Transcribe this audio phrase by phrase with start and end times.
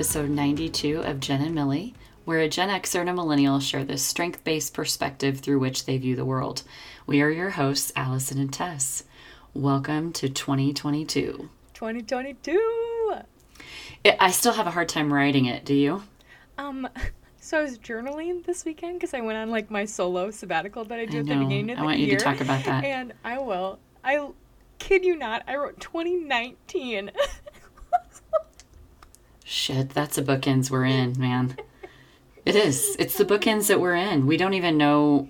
[0.00, 1.92] Episode 92 of Jen and Millie,
[2.24, 5.98] where a Gen Xer and a millennial share the strength based perspective through which they
[5.98, 6.62] view the world.
[7.06, 9.04] We are your hosts, Allison and Tess.
[9.52, 11.50] Welcome to 2022.
[11.74, 13.14] 2022.
[14.02, 16.02] It, I still have a hard time writing it, do you?
[16.56, 16.88] Um,
[17.38, 20.98] so I was journaling this weekend because I went on like my solo sabbatical that
[20.98, 22.12] I do I at the beginning of I the want year.
[22.12, 22.84] you to talk about that.
[22.84, 23.78] And I will.
[24.02, 24.30] I
[24.78, 25.44] kid you not.
[25.46, 27.10] I wrote 2019.
[29.50, 31.56] Shit, that's the bookends we're in, man.
[32.46, 32.94] It is.
[33.00, 34.28] It's the bookends that we're in.
[34.28, 35.28] We don't even know.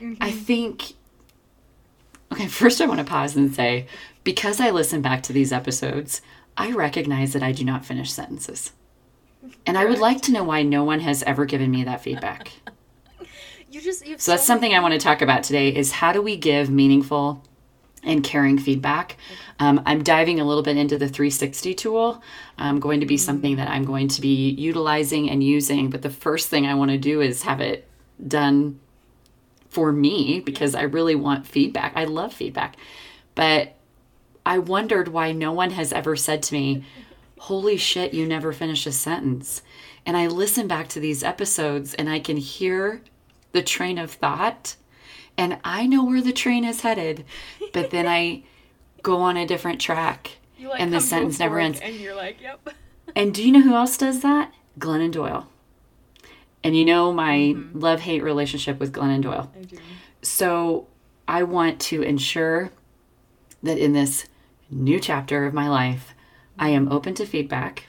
[0.00, 0.38] I mm-hmm.
[0.38, 0.92] think.
[2.30, 3.88] Okay, first I want to pause and say
[4.22, 6.22] because I listen back to these episodes,
[6.56, 8.70] I recognize that I do not finish sentences.
[9.66, 12.52] And I would like to know why no one has ever given me that feedback.
[13.68, 14.06] you just.
[14.06, 16.70] You So that's something I want to talk about today is how do we give
[16.70, 17.42] meaningful
[18.02, 19.16] and caring feedback.
[19.60, 22.22] Um, I'm diving a little bit into the 360 tool.
[22.58, 25.90] Um, going to be something that I'm going to be utilizing and using.
[25.90, 27.86] But the first thing I want to do is have it
[28.26, 28.80] done
[29.68, 31.92] for me because I really want feedback.
[31.94, 32.76] I love feedback.
[33.34, 33.74] But
[34.44, 36.84] I wondered why no one has ever said to me,
[37.38, 39.62] Holy shit, you never finish a sentence.
[40.04, 43.02] And I listen back to these episodes and I can hear
[43.52, 44.76] the train of thought
[45.40, 47.24] and I know where the train is headed,
[47.72, 48.42] but then I
[49.02, 51.80] go on a different track You, like, and the come to a sentence never ends.
[51.80, 52.60] And you're like, yep.
[53.16, 54.52] And do you know who else does that?
[54.78, 55.48] Glennon Doyle.
[56.62, 57.78] And you know my Mm-hmm.
[57.78, 59.50] love hate relationship with Glennon Doyle.
[59.58, 59.78] I do.
[60.22, 60.86] So
[61.26, 62.70] I want to ensure
[63.62, 64.26] that in this
[64.70, 66.14] new chapter of my life,
[66.58, 67.86] I am open to feedback.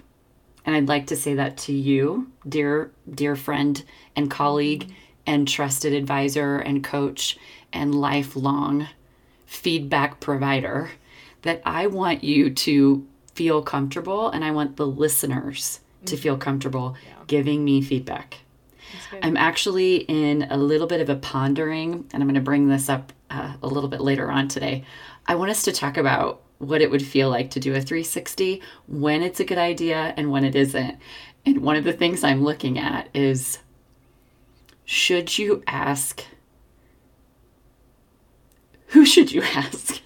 [0.66, 3.84] And I'd like to say that to you, dear dear friend
[4.16, 4.91] and colleague
[5.28, 7.38] and trusted advisor and coach
[7.74, 8.88] and lifelong
[9.46, 10.91] feedback provider
[11.44, 16.96] that I want you to feel comfortable and I want the listeners to feel comfortable
[17.28, 18.40] giving me feedback.
[19.22, 22.90] I'm actually in a little bit of a pondering, and I'm going to bring this
[22.90, 24.84] up uh, a little bit later on today.
[25.28, 28.62] I want us to talk about what it would feel like to do a 360,
[28.88, 30.97] when it's a good idea and when it isn't.
[31.46, 33.59] And one of the things I'm looking at is
[34.85, 36.24] should you ask?
[38.88, 40.01] Who should you ask?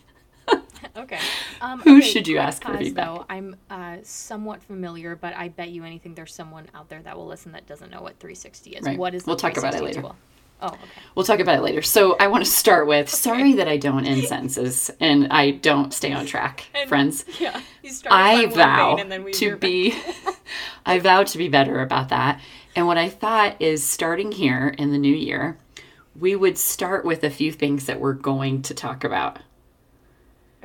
[0.97, 1.19] Okay.
[1.61, 3.06] Um, Who okay, should you quick ask for feedback?
[3.06, 3.25] Though.
[3.29, 7.28] I'm uh, somewhat familiar, but I bet you anything there's someone out there that will
[7.28, 8.85] listen that doesn't know what 360 is.
[8.85, 8.97] Right.
[8.97, 10.01] What is the We'll talk about it later.
[10.01, 10.16] tool?
[10.61, 10.78] Oh, okay.
[11.16, 11.81] We'll talk about it later.
[11.81, 15.94] So I want to start with sorry that I don't end sentences and I don't
[15.94, 17.25] stay on track, And- friends.
[17.39, 17.59] Yeah.
[17.83, 19.94] You start I vow and then we to be
[20.85, 22.39] I vow to be better about that.
[22.75, 25.57] And what I thought is starting here in the new year,
[26.17, 29.39] we would start with a few things that we're going to talk about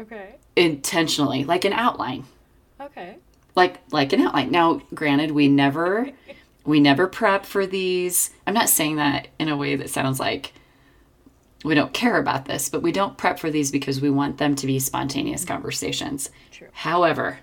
[0.01, 0.37] Okay.
[0.57, 2.25] intentionally, like an outline.
[2.81, 3.17] Okay.
[3.55, 4.51] Like like an outline.
[4.51, 6.09] Now, granted, we never
[6.65, 8.31] we never prep for these.
[8.47, 10.53] I'm not saying that in a way that sounds like
[11.65, 14.55] we don't care about this, but we don't prep for these because we want them
[14.57, 15.53] to be spontaneous mm-hmm.
[15.53, 16.31] conversations.
[16.51, 16.69] True.
[16.73, 17.39] However,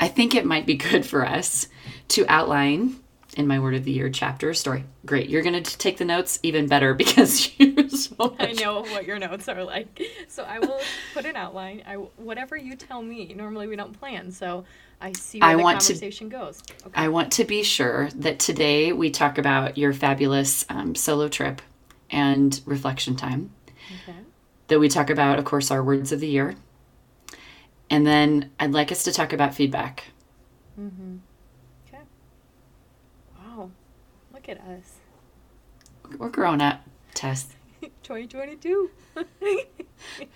[0.00, 1.68] I think it might be good for us
[2.08, 3.01] to outline
[3.36, 4.84] in my word of the year chapter story.
[5.06, 5.30] Great.
[5.30, 9.18] You're going to take the notes even better because you so I know what your
[9.18, 10.02] notes are like.
[10.28, 10.80] So I will
[11.14, 11.82] put an outline.
[11.86, 13.32] I whatever you tell me.
[13.34, 14.64] Normally we don't plan, so
[15.00, 16.62] I see where I the want to- conversation goes.
[16.86, 16.92] Okay.
[16.94, 21.60] I want to be sure that today we talk about your fabulous um, solo trip
[22.10, 23.50] and reflection time.
[24.04, 24.18] okay.
[24.68, 26.54] That we talk about, of course, our words of the year.
[27.90, 30.04] And then I'd like us to talk about feedback.
[30.80, 31.16] Mm-hmm.
[31.88, 32.02] Okay.
[33.38, 33.70] Wow.
[34.42, 34.98] Look at us.
[36.18, 36.80] We're grown up,
[37.14, 37.54] Tess.
[38.02, 38.90] 2022.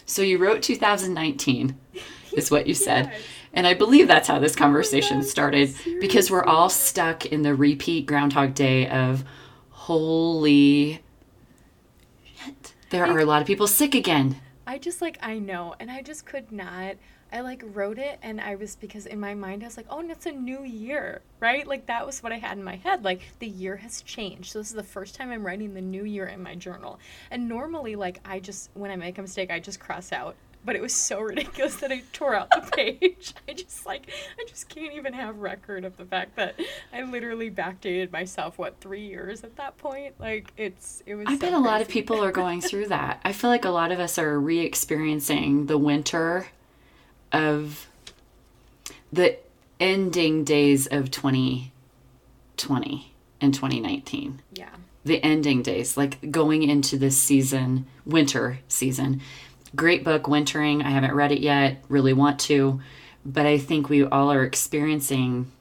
[0.05, 1.77] So you wrote 2019,
[2.37, 3.07] is what you said.
[3.07, 3.21] Yes.
[3.53, 7.53] And I believe that's how this conversation gosh, started because we're all stuck in the
[7.53, 9.25] repeat Groundhog Day of
[9.71, 11.03] holy
[12.25, 12.75] shit.
[12.91, 14.41] There are a lot of people sick again.
[14.69, 16.95] I just like I know, and I just could not.
[17.33, 19.99] I like wrote it, and I was because in my mind I was like, oh,
[19.99, 21.67] and it's a new year, right?
[21.67, 23.05] Like that was what I had in my head.
[23.05, 24.53] Like the year has changed.
[24.53, 26.99] So this is the first time I'm writing the new year in my journal.
[27.31, 30.37] And normally, like I just when I make a mistake, I just cross out.
[30.65, 33.35] But it was so ridiculous that I tore out the page.
[33.49, 34.09] I just like
[34.39, 36.55] I just can't even have record of the fact that
[36.93, 40.15] I literally backdated myself what three years at that point.
[40.21, 41.27] Like it's it was.
[41.27, 43.21] I so bet a lot of people are going through that.
[43.25, 46.47] I feel like a lot of us are re experiencing the winter
[47.37, 47.87] of
[49.13, 49.37] the
[49.79, 54.43] ending days of 2020 and 2019.
[54.55, 54.69] yeah.
[55.05, 59.21] The ending days, like going into this season, winter season.
[59.77, 60.83] Great book, Wintering.
[60.83, 62.81] I haven't read it yet, really want to,
[63.25, 65.53] but I think we all are experiencing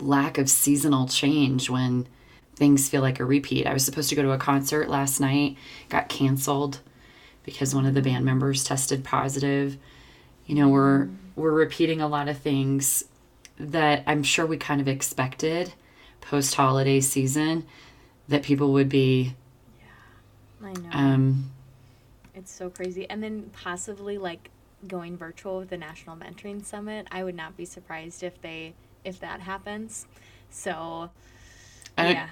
[0.00, 2.06] lack of seasonal change when
[2.54, 3.66] things feel like a repeat.
[3.66, 5.56] I was supposed to go to a concert last night,
[5.88, 6.80] got canceled
[7.42, 9.76] because one of the band members tested positive.
[10.46, 13.04] You know, we're we're repeating a lot of things
[13.58, 15.72] that I'm sure we kind of expected
[16.20, 17.66] post holiday season
[18.28, 19.34] that people would be
[19.80, 20.88] yeah, I know.
[20.92, 21.50] um
[22.34, 23.08] It's so crazy.
[23.08, 24.50] And then possibly like
[24.86, 27.06] going virtual with the National Mentoring Summit.
[27.10, 30.06] I would not be surprised if they if that happens.
[30.50, 31.10] So.
[31.98, 32.28] Yeah.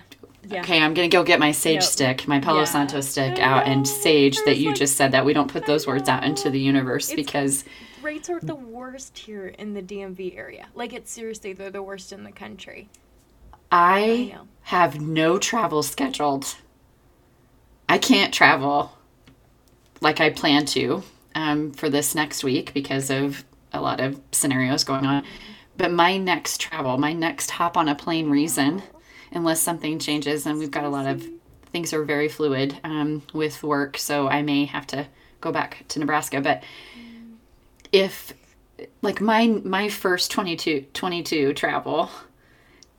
[0.53, 1.83] Okay, I'm gonna go get my sage Yep.
[1.85, 2.65] stick, my Palo Yeah.
[2.67, 6.07] Santo stick out, and sage that you just said that we don't put those words
[6.07, 7.65] out into the universe It's- because
[8.05, 10.67] Rates are the worst here in the DMV area.
[10.75, 12.91] Like it's seriously they're the worst in the country.
[13.73, 14.49] I know.
[14.65, 16.55] have no travel scheduled.
[17.89, 18.93] I can't travel
[20.03, 21.03] like I plan to
[21.35, 23.43] um, for this next week because of
[23.73, 25.25] a lot of scenarios going on.
[25.79, 28.83] But my next travel, my next hop on a plane reason,
[29.33, 31.27] unless something changes, and we've got a lot of
[31.73, 35.07] things are very fluid um, with work, so I may have to
[35.41, 36.43] go back to Nebraska.
[36.43, 36.63] But
[37.95, 38.35] if
[39.03, 42.11] like my my first 22, 22 travel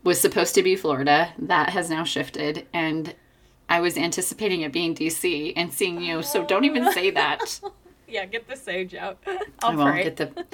[0.04, 1.34] was supposed to be Florida.
[1.38, 2.68] That has now shifted.
[2.74, 3.14] And
[3.68, 6.24] I was anticipating it being DC and seeing you.
[6.24, 7.60] So don't even say that.
[8.08, 9.18] Yeah, get the sage out.
[9.64, 10.04] I'll I won't pray.
[10.04, 10.46] get the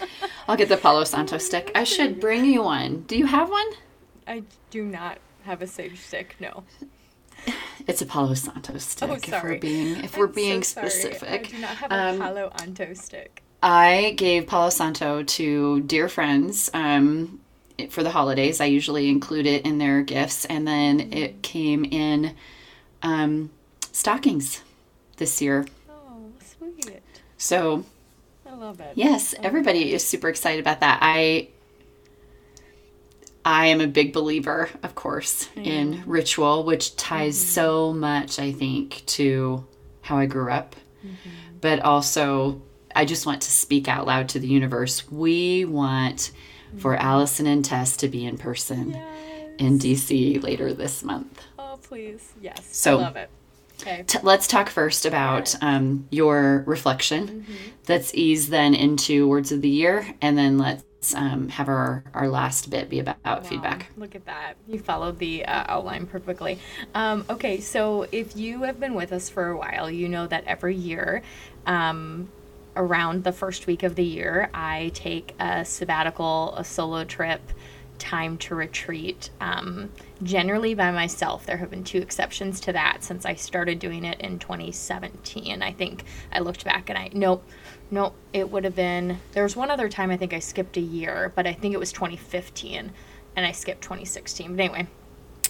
[0.47, 1.71] I'll get the Palo Santo stick.
[1.75, 3.01] I should bring you one.
[3.03, 3.69] Do you have one?
[4.27, 6.35] I do not have a sage stick.
[6.39, 6.63] No.
[7.87, 9.37] It's a Palo Santo stick Oh, sorry.
[9.37, 10.89] if we're being if we're I'm so being sorry.
[10.89, 11.29] specific.
[11.29, 13.43] I do not have a Um, Palo Santo stick.
[13.63, 17.39] I gave Palo Santo to dear friends um,
[17.89, 18.59] for the holidays.
[18.59, 22.35] I usually include it in their gifts, and then it came in
[23.03, 23.51] um,
[23.91, 24.61] stockings
[25.17, 25.67] this year.
[25.89, 27.01] Oh, sweet.
[27.37, 27.85] So
[28.49, 28.93] I love it.
[28.95, 30.99] yes, everybody is super excited about that.
[31.01, 31.49] I
[33.43, 39.03] I am a big believer, of course, in ritual, which ties so much, I think,
[39.07, 39.65] to
[40.01, 40.75] how I grew up.
[41.59, 42.61] But also,
[42.95, 45.09] I just want to speak out loud to the universe.
[45.11, 46.31] We want
[46.77, 49.51] for Allison and Tess to be in person Yes.
[49.59, 51.41] in DC later this month.
[51.59, 52.33] Oh, please.
[52.41, 52.65] Yes.
[52.71, 53.29] So- I love it.
[53.81, 54.03] Okay.
[54.05, 57.45] T- let's talk first about um, your reflection.
[57.89, 62.29] Let's ease then into words of the year, and then let's um, have our, our
[62.29, 63.87] last bit be about feedback.
[63.97, 64.53] Look at that.
[64.67, 66.59] You followed the uh, outline perfectly.
[66.93, 70.43] Um, okay, so if you have been with us for a while, you know that
[70.45, 71.23] every year,
[71.65, 72.29] um,
[72.75, 77.41] around the first week of the year, I take a sabbatical, a solo trip,
[78.01, 79.91] time to retreat, um,
[80.23, 81.45] generally by myself.
[81.45, 85.61] There have been two exceptions to that since I started doing it in 2017.
[85.61, 87.47] I think I looked back and I, nope,
[87.91, 90.81] nope, it would have been, there was one other time I think I skipped a
[90.81, 92.91] year, but I think it was 2015
[93.35, 94.55] and I skipped 2016.
[94.55, 94.87] But anyway,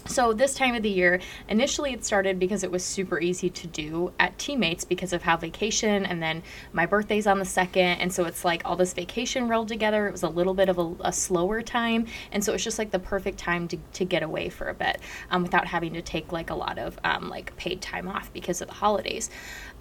[0.07, 3.67] so this time of the year, initially it started because it was super easy to
[3.67, 8.11] do at teammates because of how vacation and then my birthday's on the second and
[8.11, 10.07] so it's like all this vacation rolled together.
[10.07, 12.91] It was a little bit of a, a slower time and so it's just like
[12.91, 14.99] the perfect time to, to get away for a bit
[15.29, 18.61] um, without having to take like a lot of um, like paid time off because
[18.61, 19.29] of the holidays.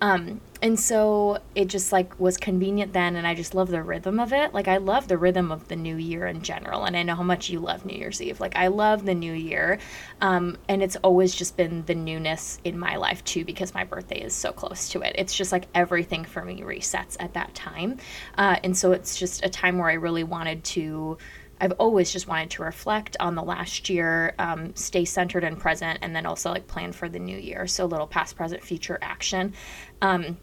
[0.00, 4.21] Um, and so it just like was convenient then and I just love the rhythm
[4.21, 4.52] of it.
[4.52, 7.23] Like I love the rhythm of the new year in general and I know how
[7.23, 8.40] much you love New Year's Eve.
[8.40, 9.78] Like I love the new year.
[10.21, 14.21] Um, and it's always just been the newness in my life too because my birthday
[14.21, 15.14] is so close to it.
[15.16, 17.99] It's just like everything for me resets at that time.
[18.37, 21.16] Uh, and so it's just a time where I really wanted to
[21.61, 25.99] I've always just wanted to reflect on the last year, um, stay centered and present,
[26.02, 27.67] and then also like plan for the new year.
[27.67, 29.52] So little past, present, future action.
[30.00, 30.38] Um,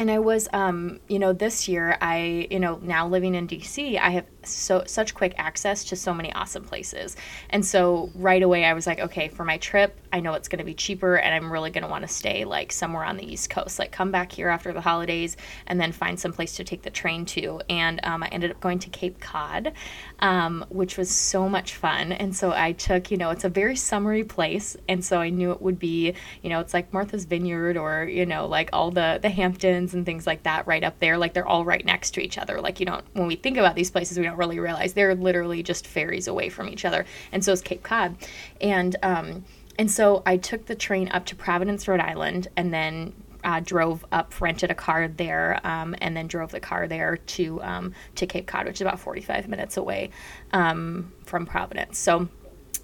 [0.00, 3.98] and I was, um, you know, this year I, you know, now living in DC,
[3.98, 7.16] I have so such quick access to so many awesome places,
[7.50, 10.60] and so right away I was like, okay, for my trip, I know it's going
[10.60, 13.30] to be cheaper, and I'm really going to want to stay like somewhere on the
[13.30, 16.64] East Coast, like come back here after the holidays, and then find some place to
[16.64, 17.60] take the train to.
[17.68, 19.74] And um, I ended up going to Cape Cod,
[20.20, 23.76] um, which was so much fun, and so I took, you know, it's a very
[23.76, 27.76] summery place, and so I knew it would be, you know, it's like Martha's Vineyard
[27.76, 31.18] or you know, like all the the Hamptons and things like that right up there,
[31.18, 32.60] like they're all right next to each other.
[32.60, 35.62] Like you don't, when we think about these places, we don't really realize they're literally
[35.62, 38.16] just ferries away from each other, and so is Cape Cod,
[38.60, 39.44] and um,
[39.78, 43.12] and so I took the train up to Providence, Rhode Island, and then
[43.44, 47.62] uh, drove up, rented a car there, um, and then drove the car there to
[47.62, 50.10] um, to Cape Cod, which is about 45 minutes away
[50.52, 51.98] um, from Providence.
[51.98, 52.28] So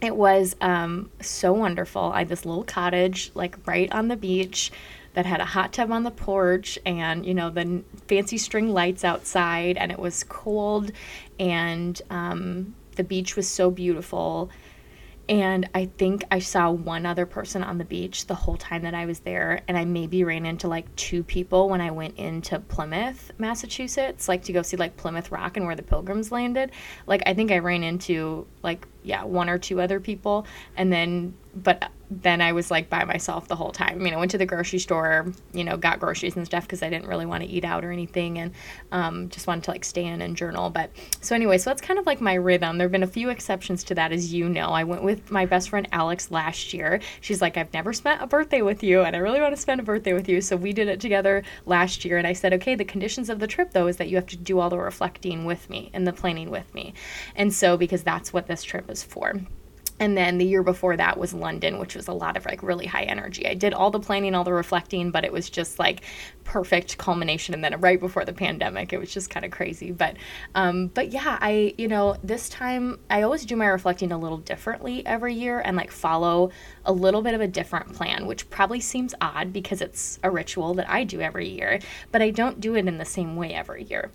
[0.01, 2.13] it was um, so wonderful.
[2.15, 4.71] I had this little cottage, like right on the beach,
[5.17, 9.03] that had a hot tub on the porch, and you know the fancy string lights
[9.03, 10.93] outside, and it was cold,
[11.41, 14.51] and um, the beach was so beautiful
[15.29, 18.95] and I think I saw one other person on the beach the whole time that
[18.95, 19.61] I was there.
[19.67, 24.45] And I maybe ran into like two people when I went into Plymouth, Massachusetts, like
[24.45, 26.71] to go see like Plymouth Rock and where the pilgrims landed.
[27.07, 30.47] Like, I think I ran into like, yeah, one or two other people.
[30.77, 33.95] And then, but then I was like by myself the whole time.
[33.95, 36.83] I mean, I went to the grocery store, you know, got groceries and stuff because
[36.83, 38.53] I didn't really want to eat out or anything and
[38.93, 40.71] um, just wanted to like stay in and journal.
[40.71, 42.79] But so anyway, so that's kind of like my rhythm.
[42.79, 44.69] There have been a few exceptions to that, as you know.
[44.69, 47.01] I went with my best friend Alex last year.
[47.21, 49.81] She's like, I've never spent a birthday with you and I really want to spend
[49.81, 50.41] a birthday with you.
[50.41, 52.19] So we did it together last year.
[52.19, 54.37] And I said, okay, the conditions of the trip though is that you have to
[54.37, 56.95] do all the reflecting with me and the planning with me.
[57.35, 59.35] And so because that's what this trip is for
[59.99, 62.87] and then the year before that was London, which was a lot of like really
[62.87, 63.47] high energy.
[63.47, 66.03] I did all the planning, all the reflecting, but it was just like
[66.45, 67.55] perfect culmination.
[67.55, 69.93] And then right before the pandemic, it was just kind of crazy.
[69.93, 70.17] But,
[70.55, 74.39] um, but yeah, I you know this time I always do my reflecting a little
[74.39, 76.51] differently every year and like follow
[76.85, 80.75] a little bit of a different plan, which probably seems odd because it's a ritual
[80.75, 81.81] that I do every year,
[82.13, 84.11] but I don't do it in the same way every year.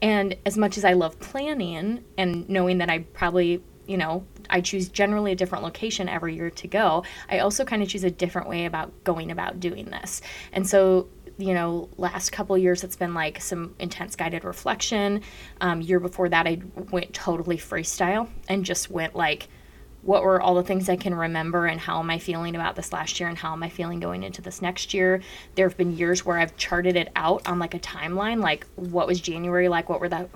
[0.00, 4.60] And as much as I love planning and knowing that I probably you know, I
[4.60, 7.04] choose generally a different location every year to go.
[7.30, 10.20] I also kind of choose a different way about going about doing this.
[10.52, 15.22] And so you know, last couple years it's been like some intense guided reflection.
[15.60, 19.48] Um, year before that, I went totally freestyle and just went like,
[20.02, 22.92] what were all the things I can remember and how am I feeling about this
[22.92, 25.22] last year and how am I feeling going into this next year?
[25.54, 29.06] There have been years where I've charted it out on like a timeline, like what
[29.06, 30.28] was January like, what were the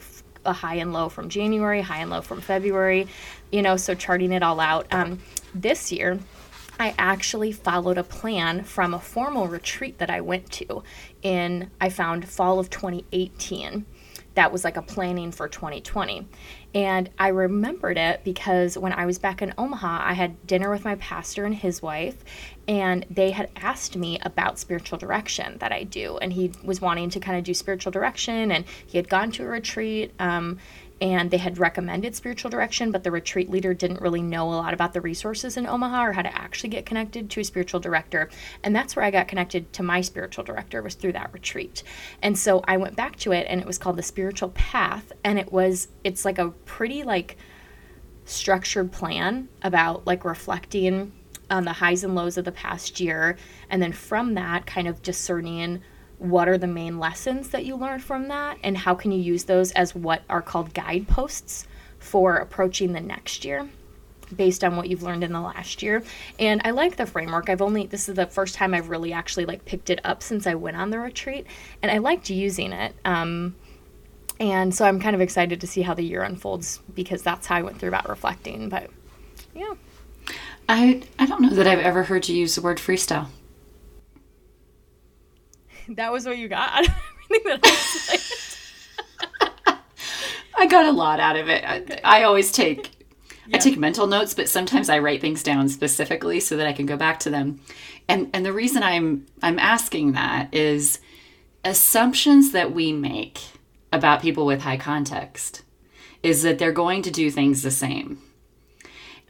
[0.45, 3.09] a high and low from January, high and low from February,
[3.51, 4.87] you know, so charting it all out.
[4.93, 5.19] Um,
[5.55, 6.19] this year,
[6.79, 10.83] I actually followed a plan from a formal retreat that I went to
[11.23, 13.87] in, I found fall of 2018
[14.35, 16.27] that was like a planning for 2020.
[16.75, 20.85] And I remembered it because when I was back in Omaha, I had dinner with
[20.85, 22.25] my pastor and his wife,
[22.67, 26.17] and they had asked me about spiritual direction that I do.
[26.19, 29.45] And he was wanting to kind of do spiritual direction, and he had gone to
[29.45, 30.13] a retreat.
[30.19, 30.59] Um,
[31.03, 34.73] and they had recommended spiritual direction, but the retreat leader didn't really know a lot
[34.73, 38.31] about the resources in Omaha or how to actually get connected to a spiritual director.
[38.63, 41.83] And that's where I got connected to my spiritual director was through that retreat.
[42.23, 45.41] And so I went back to it and it was called the spiritual path and
[45.41, 47.37] it was it's like a pretty like
[48.25, 51.11] structured plan about like reflecting
[51.51, 53.37] on the highs and lows of the past year
[53.69, 55.83] and then from that kind of discerning
[56.23, 59.45] what are the main lessons that you learned from that and how can you use
[59.45, 61.67] those as what are called guideposts
[61.99, 63.69] for approaching the next year
[64.37, 66.01] based on what you've learned in the last year?
[66.39, 67.51] And i like the framework.
[67.51, 70.47] I've only this is the first time i've really actually like picked it up since
[70.47, 71.45] i went on the retreat
[71.83, 73.57] and i liked using it um,
[74.39, 77.57] and so i'm kind of excited to see how the year unfolds because that's how
[77.57, 78.89] i went through about reflecting but
[79.57, 79.75] yeah.
[80.69, 83.27] I i don't know that i've ever heard you use the word freestyle
[85.91, 88.21] that was what you got out of everything that I said.
[90.57, 91.65] I got a lot out of it.
[91.65, 92.01] Okay.
[92.05, 92.91] I, I, always take
[93.47, 93.57] yeah.
[93.57, 96.87] I take mental notes, but sometimes I write things down specifically so that I can
[96.87, 97.61] go back to them.
[98.09, 101.01] And and the reason I'm I'm asking that is
[101.65, 103.41] assumptions that we make
[103.93, 105.63] about people with high context
[106.23, 108.23] is that they're going to do things the same.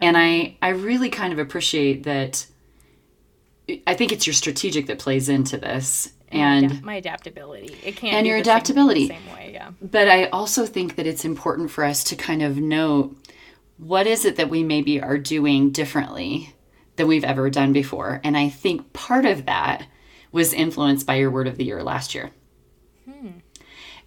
[0.00, 2.46] And I I really kind of appreciate that
[3.86, 7.76] I think it's your strategic that plays into this and my adaptability.
[7.84, 9.08] It can't and your adaptability.
[9.08, 9.70] Same, same way, yeah.
[9.80, 13.16] But I also think that it's important for us to kind of note
[13.78, 16.54] what is it that we maybe are doing differently
[16.96, 18.20] than we've ever done before.
[18.22, 19.86] And I think part of that
[20.30, 22.30] was influenced by your word of the year last year.
[23.04, 23.28] Hmm.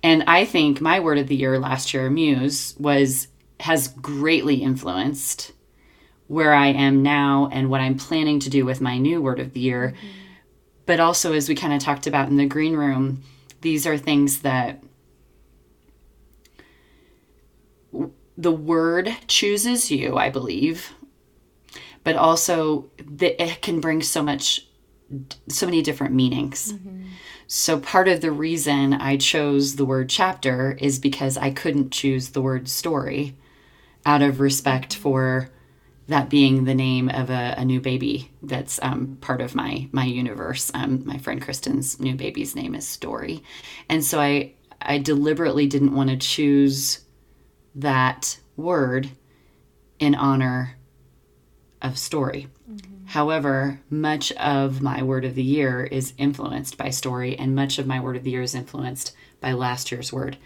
[0.02, 3.28] And I think my word of the year last year, Muse, was
[3.62, 5.54] has greatly influenced
[6.28, 9.54] where I am now and what I'm planning to do with my new word of
[9.54, 9.94] the year.
[9.96, 10.22] Mm-hmm
[10.86, 13.24] but also as we kind of talked about in the green room
[13.62, 14.84] these are things that
[18.38, 20.94] the word chooses you i believe
[22.04, 24.68] but also that it can bring so much
[25.48, 27.04] so many different meanings mm-hmm.
[27.48, 32.30] so part of the reason i chose the word chapter is because i couldn't choose
[32.30, 33.36] the word story
[34.06, 35.50] out of respect for
[36.08, 40.06] that being the name of a, a new baby that's um, part of my my
[40.06, 40.72] universe.
[40.74, 43.44] Um, my friend Kristen's new baby's name is Story,
[43.90, 47.00] and so I I deliberately didn't want to choose
[47.76, 49.10] that word
[50.00, 50.78] in honor
[51.82, 52.48] of story.
[52.70, 53.06] Mm-hmm.
[53.08, 57.88] However, much of my word of the year is influenced by story, and much of
[57.88, 60.38] my word of the year is influenced by last year's word.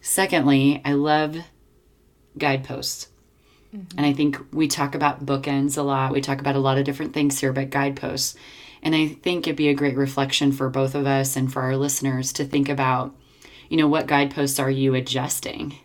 [0.00, 1.36] Secondly, I love
[2.36, 3.08] guideposts.
[3.74, 3.98] Mm-hmm.
[3.98, 6.12] And I think we talk about bookends a lot.
[6.12, 8.36] We talk about a lot of different things here, but guideposts.
[8.82, 11.76] And I think it'd be a great reflection for both of us and for our
[11.76, 13.14] listeners to think about,
[13.68, 15.78] you know, what guideposts are you adjusting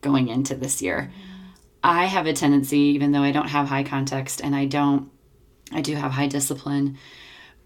[0.00, 1.10] going into this year?
[1.10, 1.34] Mm-hmm.
[1.82, 5.10] I have a tendency, even though I don't have high context and I don't,
[5.72, 6.98] I do have high discipline,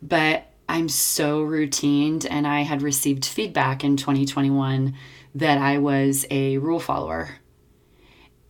[0.01, 4.95] but I'm so routined and I had received feedback in 2021
[5.35, 7.37] that I was a rule follower.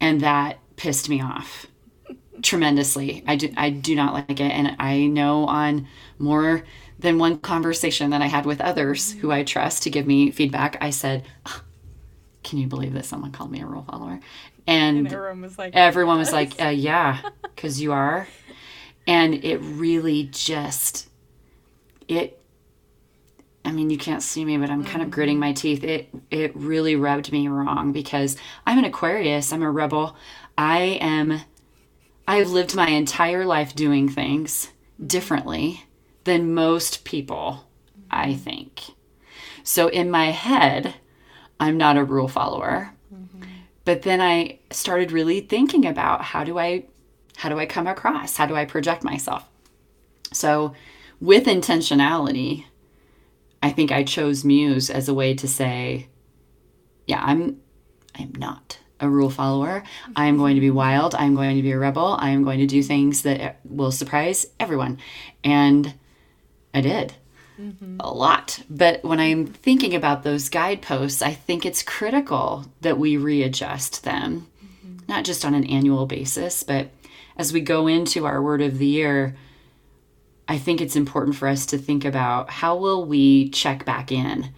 [0.00, 1.66] And that pissed me off
[2.42, 3.22] tremendously.
[3.26, 4.50] I do, I do not like it.
[4.52, 5.86] And I know on
[6.18, 6.64] more
[6.98, 10.78] than one conversation that I had with others who I trust to give me feedback,
[10.80, 11.62] I said, oh,
[12.42, 14.20] Can you believe that someone called me a rule follower?
[14.66, 18.28] And, and everyone was like, everyone was like, uh, Yeah, because you are.
[19.06, 21.08] And it really just,
[22.08, 22.38] it
[23.64, 25.84] I mean, you can't see me, but I'm kind of gritting my teeth.
[25.84, 29.52] It it really rubbed me wrong because I'm an Aquarius.
[29.52, 30.16] I'm a rebel.
[30.58, 31.42] I am
[32.26, 34.70] I've lived my entire life doing things
[35.04, 35.84] differently
[36.24, 37.64] than most people,
[38.10, 38.82] I think.
[39.62, 40.96] So in my head,
[41.58, 42.92] I'm not a rule follower.
[43.14, 43.44] Mm-hmm.
[43.84, 46.84] But then I started really thinking about how do I
[47.36, 48.36] how do I come across?
[48.36, 49.48] How do I project myself?
[50.32, 50.74] So
[51.20, 52.64] with intentionality,
[53.62, 56.08] I think I chose Muse as a way to say,
[57.06, 57.60] yeah, I'm
[58.16, 59.82] I'm not a rule follower.
[60.16, 61.14] I am going to be wild.
[61.14, 62.16] I am going to be a rebel.
[62.18, 64.98] I am going to do things that will surprise everyone.
[65.44, 65.94] And
[66.74, 67.14] I did
[67.60, 67.96] mm-hmm.
[68.00, 68.62] a lot.
[68.68, 74.46] But when I'm thinking about those guideposts, I think it's critical that we readjust them,
[74.64, 74.98] mm-hmm.
[75.08, 76.88] not just on an annual basis, but
[77.36, 79.36] as we go into our word of the year,
[80.48, 84.50] I think it's important for us to think about how will we check back in?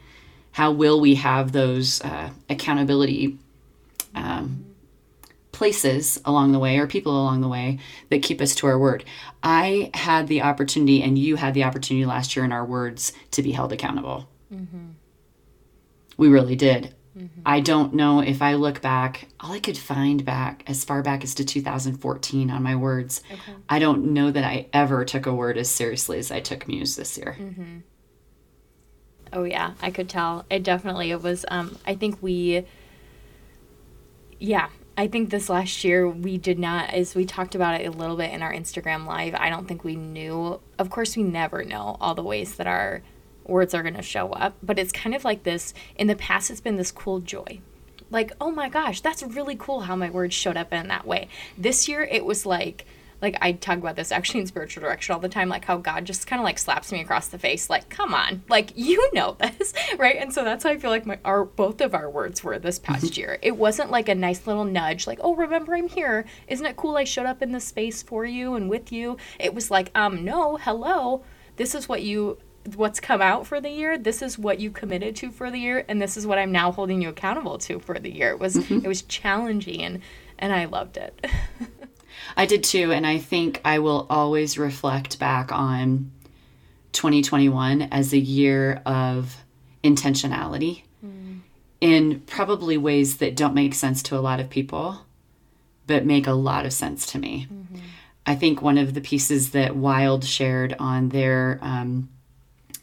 [0.53, 3.38] How will we have those uh, accountability
[4.14, 4.64] um,
[5.53, 9.05] places along the way or people along the way that keep us to our word?
[9.42, 13.42] I had the opportunity, and you had the opportunity last year in our words to
[13.42, 14.29] be held accountable.
[14.53, 14.90] Mm-hmm.
[16.16, 16.94] We really did.
[17.16, 17.40] Mm-hmm.
[17.44, 21.25] I don't know if I look back, all I could find back as far back
[21.25, 23.23] as to 2014 on my words.
[23.31, 23.53] Okay.
[23.68, 26.96] I don't know that I ever took a word as seriously as I took Muse
[26.96, 27.37] this year.
[27.38, 27.79] Mm-hmm.
[29.33, 30.44] Oh yeah, I could tell.
[30.51, 32.64] It definitely it was um I think we
[34.40, 37.90] yeah, I think this last year we did not, as we talked about it a
[37.90, 40.61] little bit in our Instagram live, I don't think we knew.
[40.79, 43.03] Of course, we never know all the ways that our
[43.44, 44.57] words are going to show up.
[44.62, 47.61] But it's kind of like this in the past, it's been this cool joy.
[48.11, 51.29] Like, oh my gosh, that's really cool how my words showed up in that way.
[51.57, 52.85] This year, it was like,
[53.22, 56.04] like I talk about this actually in spiritual direction all the time, like how God
[56.04, 59.37] just kind of like slaps me across the face, like, come on, like you know
[59.38, 60.16] this, right?
[60.16, 62.78] And so that's how I feel like my our both of our words were this
[62.78, 63.20] past mm-hmm.
[63.20, 63.38] year.
[63.42, 66.24] It wasn't like a nice little nudge, like, oh, remember I'm here.
[66.48, 69.16] Isn't it cool I showed up in this space for you and with you?
[69.38, 71.24] It was like, um, no, hello.
[71.56, 72.38] This is what you
[72.76, 75.83] what's come out for the year this is what you committed to for the year
[75.88, 78.54] and this is what i'm now holding you accountable to for the year it was
[78.54, 78.85] mm-hmm.
[78.85, 80.02] it was challenging and
[80.38, 81.26] and i loved it
[82.36, 86.10] i did too and i think i will always reflect back on
[86.92, 89.36] 2021 as a year of
[89.84, 91.40] intentionality mm.
[91.80, 95.06] in probably ways that don't make sense to a lot of people
[95.86, 97.78] but make a lot of sense to me mm-hmm.
[98.26, 102.08] i think one of the pieces that wild shared on their um,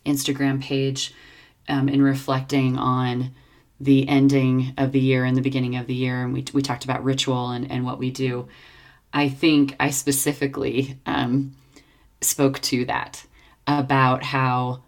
[0.08, 1.14] Instagram page
[1.68, 3.32] um, in reflecting on
[3.80, 6.24] the ending of the year and the beginning of the year.
[6.24, 8.48] And we, we talked about ritual and, and what we do.
[9.14, 11.56] I think I specifically um,
[12.22, 13.26] spoke to that
[13.66, 14.84] about how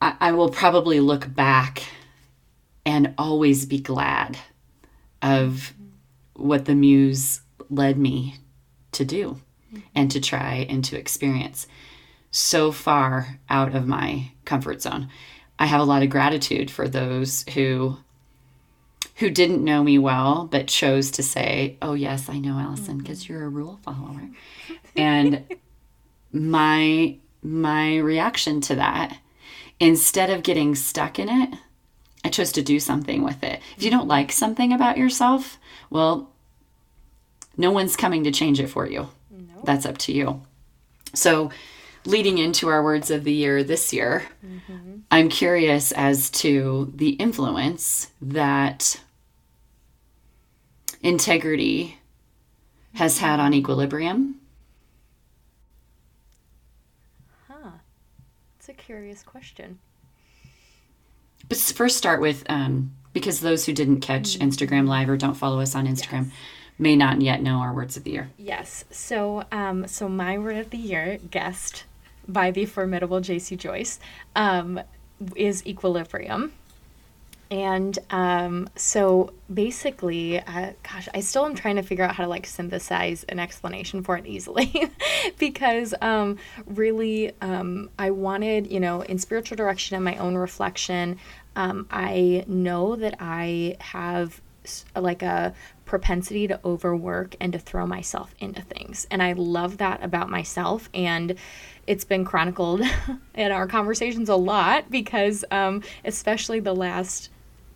[0.00, 1.82] I, I will probably look back
[2.84, 4.36] and always be glad
[5.22, 5.72] of
[6.34, 8.36] what the muse led me
[8.92, 9.40] to do
[9.94, 11.66] and to try and to experience
[12.30, 15.08] so far out of my comfort zone.
[15.58, 17.98] I have a lot of gratitude for those who
[19.16, 23.24] who didn't know me well but chose to say, "Oh yes, I know Allison because
[23.24, 23.32] mm-hmm.
[23.32, 24.28] you're a rule follower."
[24.96, 25.44] and
[26.32, 29.18] my my reaction to that
[29.80, 31.58] instead of getting stuck in it,
[32.24, 33.60] I chose to do something with it.
[33.76, 35.58] If you don't like something about yourself,
[35.90, 36.30] well,
[37.56, 39.08] no one's coming to change it for you
[39.64, 40.42] that's up to you.
[41.14, 41.50] So,
[42.04, 44.98] leading into our words of the year this year, mm-hmm.
[45.10, 49.00] I'm curious as to the influence that
[51.02, 51.98] integrity
[52.94, 54.40] has had on equilibrium.
[57.48, 57.70] Huh.
[58.58, 59.78] It's a curious question.
[61.48, 64.48] But first, start with um, because those who didn't catch mm-hmm.
[64.48, 66.34] Instagram Live or don't follow us on Instagram yes.
[66.78, 68.30] may not yet know our words of the year.
[68.38, 68.84] Yes.
[68.90, 71.84] So, um, so my word of the year, guessed
[72.28, 73.98] by the formidable JC Joyce,
[74.36, 74.80] um,
[75.36, 76.52] is equilibrium.
[77.52, 82.28] And um, so basically, uh, gosh, I still am trying to figure out how to
[82.28, 84.90] like synthesize an explanation for it easily
[85.38, 91.18] because um, really um, I wanted, you know, in spiritual direction and my own reflection,
[91.54, 94.40] um, I know that I have
[94.96, 95.52] like a
[95.84, 99.06] propensity to overwork and to throw myself into things.
[99.10, 100.88] And I love that about myself.
[100.94, 101.34] And
[101.86, 102.82] it's been chronicled
[103.34, 107.30] in our conversations a lot because, um, especially the last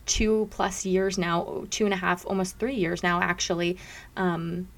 [0.06, 3.76] two plus years now, two and a half, almost three years now, actually,
[4.16, 4.68] um,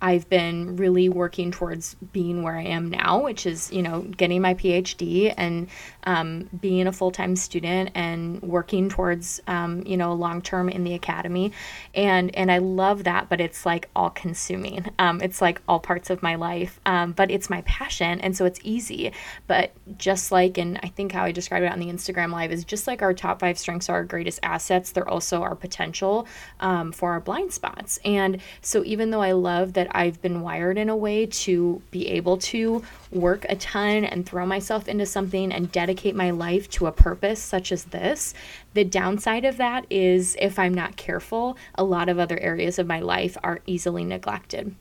[0.00, 4.42] I've been really working towards being where I am now, which is, you know, getting
[4.42, 5.68] my PhD and
[6.06, 10.84] um, being a full time student and working towards, um, you know, long term in
[10.84, 11.52] the academy.
[11.94, 14.86] And, and I love that, but it's like all consuming.
[14.98, 18.20] Um, it's like all parts of my life, um, but it's my passion.
[18.20, 19.12] And so it's easy.
[19.46, 22.64] But just like, and I think how I described it on the Instagram live is
[22.64, 26.26] just like our top five strengths are our greatest assets, they're also our potential
[26.60, 27.98] um, for our blind spots.
[28.04, 32.08] And so even though I love that I've been wired in a way to be
[32.08, 32.82] able to
[33.16, 37.42] work a ton and throw myself into something and dedicate my life to a purpose
[37.42, 38.34] such as this.
[38.74, 42.86] The downside of that is if I'm not careful, a lot of other areas of
[42.86, 44.74] my life are easily neglected.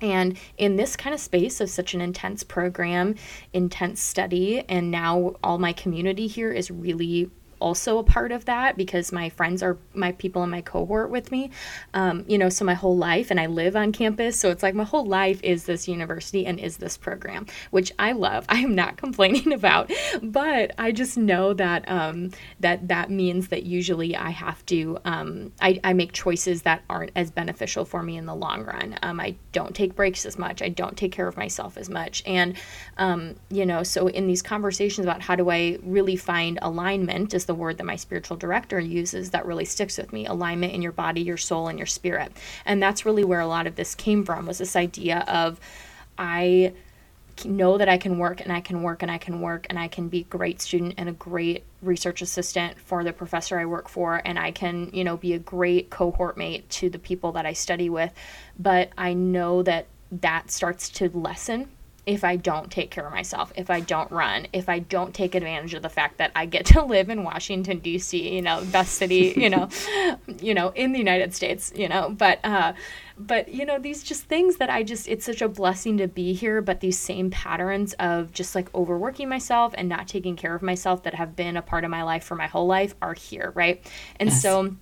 [0.00, 3.14] And in this kind of space of such an intense program,
[3.52, 7.30] intense study, and now all my community here is really
[7.64, 11.32] also a part of that because my friends are my people in my cohort with
[11.32, 11.50] me.
[11.94, 14.38] Um, you know, so my whole life, and I live on campus.
[14.38, 18.12] So it's like my whole life is this university and is this program, which I
[18.12, 18.44] love.
[18.50, 19.90] I am not complaining about,
[20.22, 25.50] but I just know that um, that that means that usually I have to um,
[25.62, 28.98] I, I make choices that aren't as beneficial for me in the long run.
[29.02, 30.60] Um, I don't take breaks as much.
[30.60, 32.56] I don't take care of myself as much, and
[32.98, 37.46] um, you know, so in these conversations about how do I really find alignment is
[37.46, 40.92] the word that my spiritual director uses that really sticks with me alignment in your
[40.92, 42.32] body, your soul, and your spirit.
[42.64, 45.60] And that's really where a lot of this came from was this idea of
[46.18, 46.72] I
[47.44, 49.88] know that I can work and I can work and I can work and I
[49.88, 53.88] can be a great student and a great research assistant for the professor I work
[53.88, 57.46] for and I can, you know, be a great cohort mate to the people that
[57.46, 58.12] I study with.
[58.58, 61.68] But I know that that starts to lessen
[62.06, 65.34] if I don't take care of myself, if I don't run, if I don't take
[65.34, 68.94] advantage of the fact that I get to live in Washington D.C., you know, best
[68.94, 69.68] city, you know,
[70.40, 72.74] you know, in the United States, you know, but uh,
[73.16, 76.32] but you know, these just things that I just it's such a blessing to be
[76.34, 80.62] here, but these same patterns of just like overworking myself and not taking care of
[80.62, 83.52] myself that have been a part of my life for my whole life are here,
[83.54, 83.84] right?
[84.18, 84.42] And yes.
[84.42, 84.76] so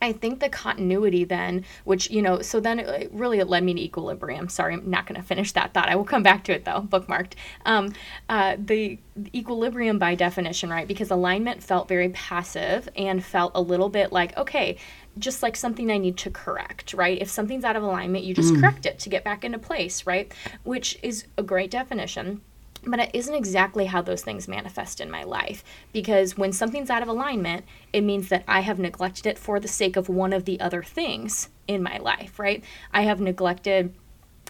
[0.00, 3.74] I think the continuity then, which, you know, so then it, really it led me
[3.74, 4.48] to equilibrium.
[4.48, 5.88] Sorry, I'm not going to finish that thought.
[5.88, 7.32] I will come back to it though, bookmarked.
[7.66, 7.92] Um,
[8.28, 8.98] uh, the
[9.34, 10.86] equilibrium by definition, right?
[10.86, 14.76] Because alignment felt very passive and felt a little bit like, okay,
[15.18, 17.20] just like something I need to correct, right?
[17.20, 18.60] If something's out of alignment, you just mm.
[18.60, 20.32] correct it to get back into place, right?
[20.62, 22.42] Which is a great definition
[22.86, 27.02] but it isn't exactly how those things manifest in my life because when something's out
[27.02, 30.44] of alignment it means that i have neglected it for the sake of one of
[30.44, 32.64] the other things in my life right?
[32.92, 33.94] I have neglected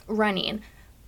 [0.07, 0.63] running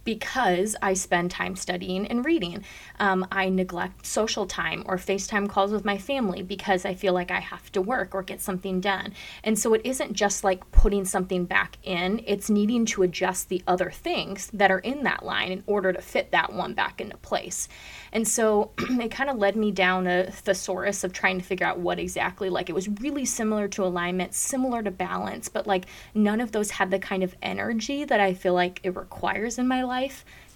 [0.04, 2.64] because I spend time studying and reading.
[2.98, 7.30] Um, I neglect social time or FaceTime calls with my family because I feel like
[7.30, 9.12] I have to work or get something done.
[9.44, 13.62] And so it isn't just like putting something back in, it's needing to adjust the
[13.66, 17.16] other things that are in that line in order to fit that one back into
[17.18, 17.68] place.
[18.12, 21.78] And so it kind of led me down a thesaurus of trying to figure out
[21.78, 26.40] what exactly, like it was really similar to alignment, similar to balance, but like none
[26.40, 29.82] of those had the kind of energy that I feel like it requires in my
[29.82, 29.89] life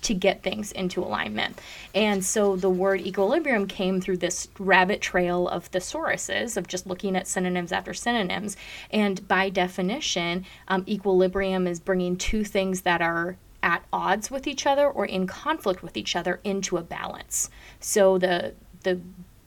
[0.05, 1.59] to get things into alignment.
[1.95, 7.17] And so the word equilibrium came through this rabbit trail of thesauruses, of just looking
[7.17, 8.57] at synonyms after synonyms.
[8.91, 14.67] And by definition, um, equilibrium is bringing two things that are at odds with each
[14.67, 17.49] other or in conflict with each other into a balance.
[17.81, 19.01] So the the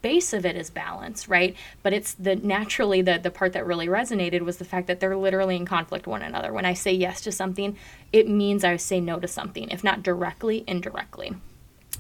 [0.07, 1.53] base of it is balance, right?
[1.83, 5.17] But it's the naturally the the part that really resonated was the fact that they're
[5.17, 6.53] literally in conflict with one another.
[6.53, 7.75] When I say yes to something,
[8.13, 11.35] it means I say no to something, if not directly, indirectly.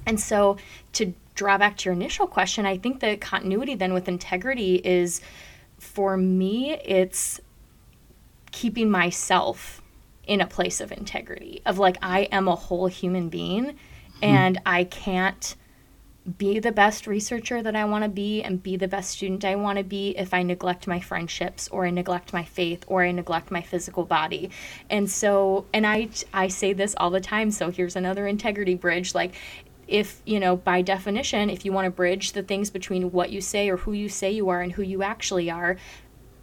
[0.05, 0.55] And so
[0.93, 5.19] to draw back to your initial question, I think the continuity then with integrity is
[5.77, 7.41] for me it's
[8.51, 9.81] keeping myself
[10.23, 14.23] in a place of integrity of like I am a whole human being mm-hmm.
[14.23, 15.57] and I can't
[16.37, 19.55] be the best researcher that I want to be and be the best student I
[19.55, 23.11] want to be if I neglect my friendships or I neglect my faith or I
[23.11, 24.49] neglect my physical body.
[24.89, 29.15] And so, and I I say this all the time, so here's another integrity bridge
[29.15, 29.35] like
[29.87, 33.39] if you know by definition if you want to bridge the things between what you
[33.39, 35.77] say or who you say you are and who you actually are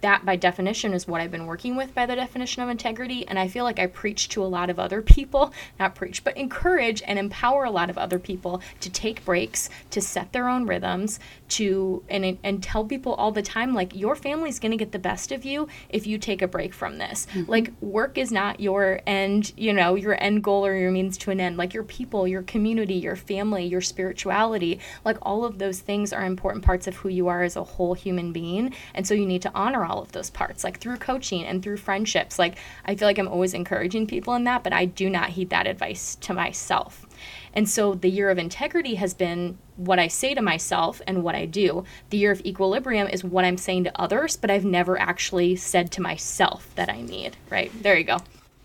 [0.05, 3.27] that by definition is what I've been working with by the definition of integrity.
[3.27, 6.37] And I feel like I preach to a lot of other people, not preach, but
[6.37, 10.67] encourage and empower a lot of other people to take breaks, to set their own
[10.67, 14.91] rhythms, to and and tell people all the time like your family's going to get
[14.91, 17.25] the best of you if you take a break from this.
[17.33, 17.49] Mm-hmm.
[17.49, 21.31] Like work is not your end, you know, your end goal or your means to
[21.31, 21.57] an end.
[21.57, 26.25] Like your people, your community, your family, your spirituality, like all of those things are
[26.25, 28.71] important parts of who you are as a whole human being.
[28.93, 31.63] And so you need to honor all all of those parts, like through coaching and
[31.63, 32.37] through friendships.
[32.37, 35.49] Like, I feel like I'm always encouraging people in that, but I do not heed
[35.51, 37.05] that advice to myself.
[37.53, 41.35] And so the year of integrity has been what I say to myself and what
[41.35, 41.85] I do.
[42.09, 45.91] The year of equilibrium is what I'm saying to others, but I've never actually said
[45.93, 47.71] to myself that I need, right?
[47.81, 48.17] There you go.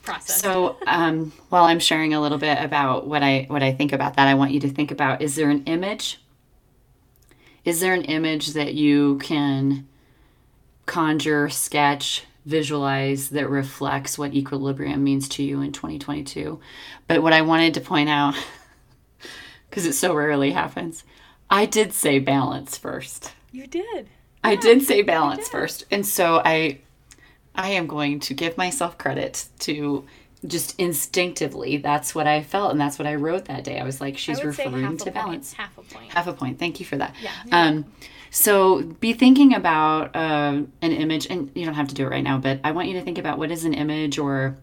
[0.02, 0.40] Process.
[0.40, 4.16] So, um, while I'm sharing a little bit about what I what I think about
[4.16, 6.18] that, I want you to think about: Is there an image?
[7.66, 9.86] Is there an image that you can
[10.90, 16.58] conjure, sketch, visualize that reflects what equilibrium means to you in 2022.
[17.06, 18.34] But what I wanted to point out,
[19.70, 21.04] because it so rarely happens,
[21.48, 23.32] I did say balance first.
[23.52, 24.08] You did.
[24.42, 25.52] I did say balance did.
[25.52, 25.84] first.
[25.92, 26.80] And so I
[27.54, 30.04] I am going to give myself credit to
[30.46, 33.78] just instinctively that's what I felt and that's what I wrote that day.
[33.78, 35.52] I was like she's referring to balance.
[35.52, 36.10] Half a point.
[36.10, 36.58] Half a point.
[36.58, 37.14] Thank you for that.
[37.22, 37.30] Yeah.
[37.46, 37.62] yeah.
[37.62, 37.84] Um
[38.30, 42.24] so be thinking about uh, an image, and you don't have to do it right
[42.24, 44.56] now, but I want you to think about what is an image or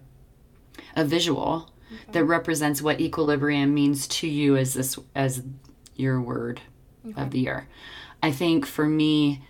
[0.96, 2.12] a visual okay.
[2.14, 5.44] that represents what equilibrium means to you as this as
[5.96, 6.62] your word
[7.06, 7.22] okay.
[7.22, 7.68] of the year.
[8.24, 9.42] I think for me,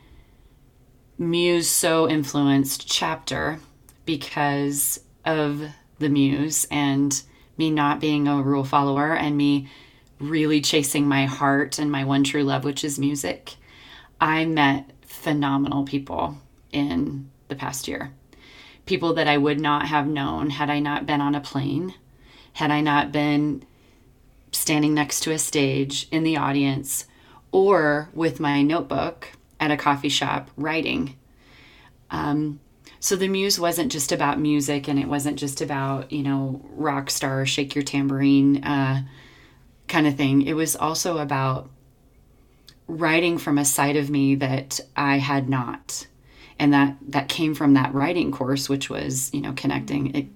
[1.17, 3.60] Muse so influenced chapter
[4.06, 5.62] because of
[5.99, 7.21] the Muse and
[7.58, 9.67] me not being a rule follower and me
[10.19, 13.57] really chasing my heart and my one true love, which is music.
[14.19, 16.38] I met phenomenal people
[16.71, 18.13] in the past year.
[18.86, 21.93] People that I would not have known had I not been on a plane,
[22.53, 23.63] had I not been
[24.51, 27.06] standing next to a stage in the audience,
[27.51, 31.15] or with my notebook at a coffee shop writing.
[32.10, 32.60] Um,
[32.99, 37.10] so the muse wasn't just about music and it wasn't just about, you know, rock
[37.10, 39.03] star, shake your tambourine uh,
[39.88, 40.41] kind of thing.
[40.41, 41.69] It was also about
[42.88, 46.08] writing from a side of me that I had not.
[46.60, 50.28] And that that came from that writing course which was, you know, connecting it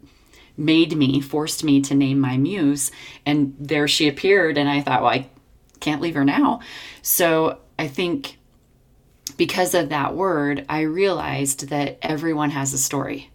[0.57, 2.91] made me forced me to name my muse
[3.25, 5.27] and there she appeared and I thought, well, I
[5.79, 6.59] can't leave her now.
[7.01, 8.37] So, I think
[9.37, 13.31] because of that word, I realized that everyone has a story.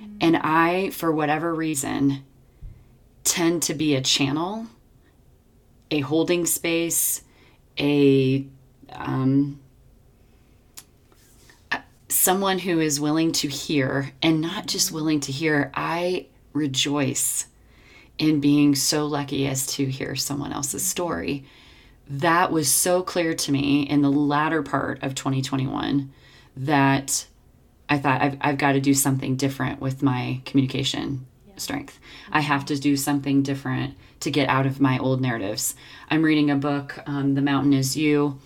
[0.00, 0.16] Mm-hmm.
[0.22, 2.24] And I, for whatever reason,
[3.24, 4.66] tend to be a channel,
[5.90, 7.22] a holding space,
[7.78, 8.46] a
[8.90, 9.60] um,
[12.08, 17.46] someone who is willing to hear and not just willing to hear i rejoice
[18.18, 21.44] in being so lucky as to hear someone else's story
[22.08, 26.12] that was so clear to me in the latter part of 2021
[26.56, 27.26] that
[27.88, 31.54] i thought i've, I've got to do something different with my communication yeah.
[31.56, 31.98] strength
[32.30, 35.74] i have to do something different to get out of my old narratives.
[36.10, 38.38] I'm reading a book, um, The Mountain Is You.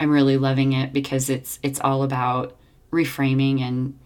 [0.00, 2.56] I'm really loving it because it's it's all about
[2.92, 3.98] reframing and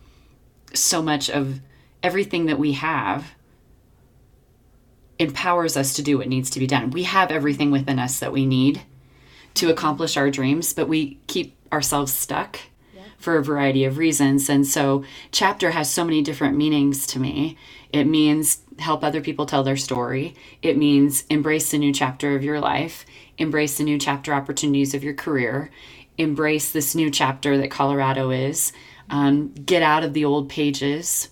[0.75, 1.61] so much of
[2.03, 3.35] everything that we have
[5.19, 6.91] empowers us to do what needs to be done.
[6.91, 8.83] We have everything within us that we need
[9.55, 12.59] to accomplish our dreams, but we keep ourselves stuck
[13.19, 14.49] for a variety of reasons.
[14.49, 17.57] And so, chapter has so many different meanings to me.
[17.93, 22.43] It means help other people tell their story, it means embrace the new chapter of
[22.43, 23.05] your life,
[23.39, 25.71] embrace the new chapter opportunities of your career,
[26.19, 28.73] embrace this new chapter that Colorado is,
[29.11, 31.29] um, get out of the old pages.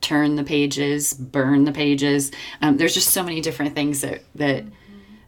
[0.00, 2.32] Turn the pages, burn the pages.
[2.62, 4.64] Um, there's just so many different things that that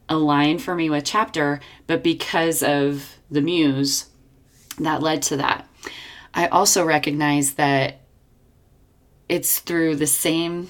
[0.08, 4.06] align for me with chapter, but because of the muse,
[4.78, 5.68] that led to that.
[6.34, 8.00] I also recognize that
[9.32, 10.68] it's through the same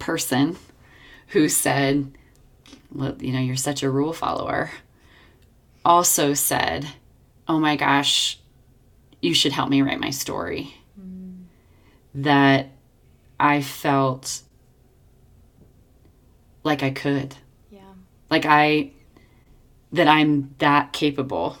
[0.00, 0.56] person
[1.28, 2.10] who said,
[2.92, 4.72] well, you know, you're such a rule follower,
[5.84, 6.88] also said,
[7.46, 8.40] oh my gosh,
[9.20, 10.74] you should help me write my story.
[11.00, 11.44] Mm.
[12.16, 12.70] That
[13.38, 14.42] I felt
[16.64, 17.36] like I could.
[17.70, 17.92] Yeah.
[18.28, 18.90] Like I
[19.92, 21.58] that I'm that capable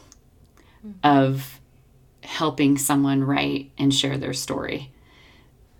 [1.04, 1.60] of
[2.24, 4.91] helping someone write and share their story.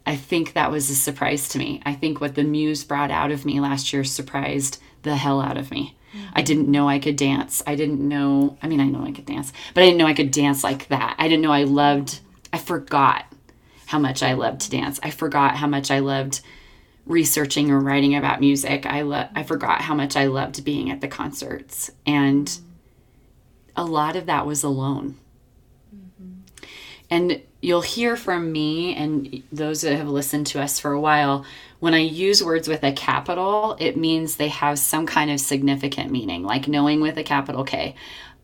[0.04, 1.80] I think that was a surprise to me.
[1.84, 5.56] I think what the muse brought out of me last year surprised the hell out
[5.56, 5.96] of me.
[6.14, 6.26] Mm-hmm.
[6.34, 7.62] I didn't know I could dance.
[7.66, 10.14] I didn't know, I mean, I know I could dance, but I didn't know I
[10.14, 11.16] could dance like that.
[11.18, 12.20] I didn't know I loved,
[12.52, 13.26] I forgot
[13.86, 14.98] how much I loved to dance.
[15.02, 16.40] I forgot how much I loved
[17.06, 18.86] researching or writing about music.
[18.86, 21.90] I lo- I forgot how much I loved being at the concerts.
[22.06, 22.66] And mm-hmm.
[23.76, 25.18] a lot of that was alone.
[25.94, 26.66] Mm-hmm.
[27.10, 31.46] And you'll hear from me and those that have listened to us for a while,
[31.78, 36.10] when I use words with a capital, it means they have some kind of significant
[36.10, 37.94] meaning, like knowing with a capital K.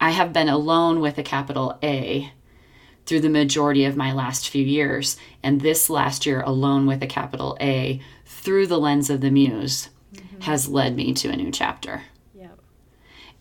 [0.00, 2.32] I have been alone with a capital A
[3.06, 7.06] through the majority of my last few years, and this last year alone with a
[7.06, 10.40] capital A through the lens of the muse mm-hmm.
[10.42, 12.02] has led me to a new chapter.
[12.34, 12.58] Yep.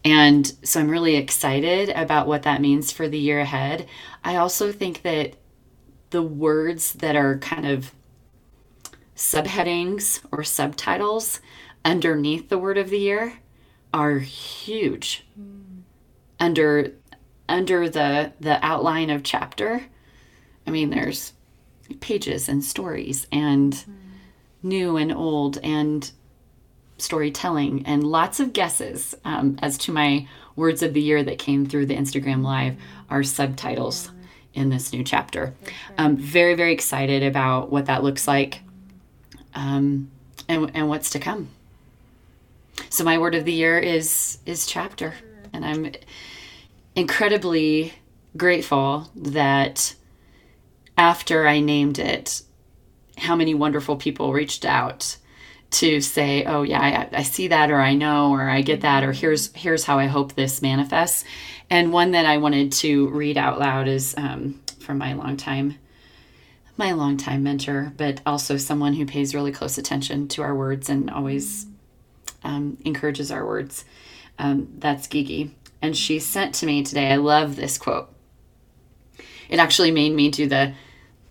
[0.04, 3.88] And so I'm really excited about what that means for the year ahead.
[4.24, 5.36] I also think that
[6.10, 7.94] the words that are kind of
[9.16, 11.42] subheadings or subtitles
[11.84, 13.40] underneath the word of the year
[13.94, 15.26] are huge.
[15.36, 15.62] Hmm.
[16.40, 16.94] Under
[17.50, 19.86] under the the outline of chapter,
[20.66, 21.34] I mean there's
[22.00, 23.94] pages and stories and hmm.
[24.62, 26.12] new and old and
[27.00, 31.66] storytelling and lots of guesses um, as to my words of the year that came
[31.66, 32.76] through the Instagram Live
[33.10, 34.17] are subtitles hmm.
[34.54, 35.54] In this new chapter.
[35.98, 38.62] I'm very, very excited about what that looks like
[39.54, 40.10] um,
[40.48, 41.50] and, and what's to come.
[42.90, 45.16] So my word of the year is is chapter,
[45.52, 45.92] and I'm
[46.96, 47.94] incredibly
[48.36, 49.96] grateful that
[50.98, 52.44] after I named it,
[53.18, 55.18] how many wonderful people reached out
[55.72, 59.04] to say, "Oh yeah, I, I see that, or I know, or I get that,
[59.04, 61.24] or here's here's how I hope this manifests."
[61.70, 65.78] And one that I wanted to read out loud is um, from my longtime
[66.78, 71.10] my longtime mentor, but also someone who pays really close attention to our words and
[71.10, 71.66] always
[72.44, 73.84] um, encourages our words.
[74.38, 77.12] Um, that's Gigi, and she sent to me today.
[77.12, 78.14] I love this quote.
[79.50, 80.74] It actually made me do the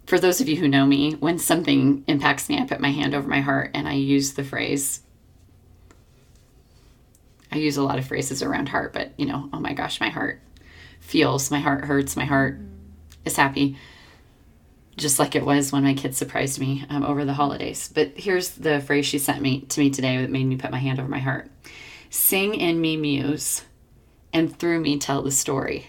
[0.07, 3.15] for those of you who know me, when something impacts me, I put my hand
[3.15, 5.03] over my heart and I use the phrase.
[7.51, 10.09] I use a lot of phrases around heart, but you know, oh my gosh, my
[10.09, 10.41] heart
[11.01, 12.61] feels, my heart hurts, my heart
[13.25, 13.77] is happy,
[14.97, 17.91] just like it was when my kids surprised me um, over the holidays.
[17.93, 20.79] But here's the phrase she sent me to me today that made me put my
[20.79, 21.51] hand over my heart:
[22.11, 23.65] "Sing in me, muse,
[24.33, 25.87] and through me tell the story."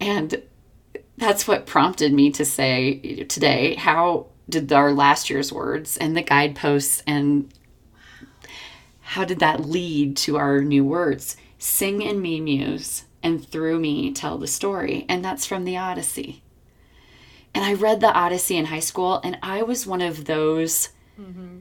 [0.00, 0.42] And
[1.18, 6.22] that's what prompted me to say today how did our last year's words and the
[6.22, 7.52] guideposts and
[9.00, 11.36] how did that lead to our new words?
[11.58, 15.06] Sing in me muse and through me tell the story.
[15.08, 16.42] And that's from the odyssey.
[17.54, 21.58] And i read the odyssey in high school and i was one of those mm-hmm.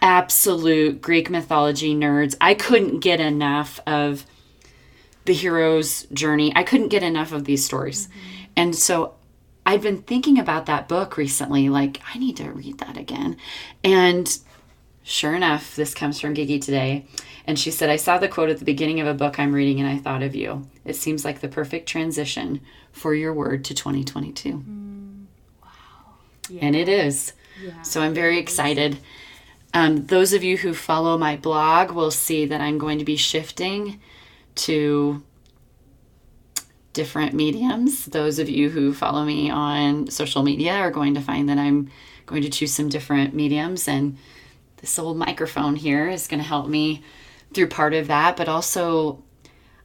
[0.00, 2.34] absolute greek mythology nerds.
[2.40, 4.24] I couldn't get enough of
[5.26, 6.52] the hero's journey.
[6.56, 8.37] I couldn't get enough of these stories mm-hmm.
[8.58, 9.14] And so
[9.64, 13.36] I've been thinking about that book recently, like, I need to read that again.
[13.84, 14.36] And
[15.04, 17.06] sure enough, this comes from Gigi today.
[17.46, 19.78] And she said, I saw the quote at the beginning of a book I'm reading
[19.78, 20.68] and I thought of you.
[20.84, 24.64] It seems like the perfect transition for your word to 2022.
[26.50, 26.58] Yeah.
[26.60, 27.32] And it is.
[27.62, 27.80] Yeah.
[27.82, 28.98] So I'm very excited.
[29.72, 33.16] Um, those of you who follow my blog will see that I'm going to be
[33.16, 34.00] shifting
[34.56, 35.22] to
[36.98, 38.06] different mediums.
[38.06, 41.92] Those of you who follow me on social media are going to find that I'm
[42.26, 43.86] going to choose some different mediums.
[43.86, 44.18] And
[44.78, 47.04] this old microphone here is going to help me
[47.54, 48.36] through part of that.
[48.36, 49.22] But also,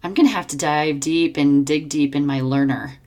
[0.01, 2.97] I'm going to have to dive deep and dig deep in my learner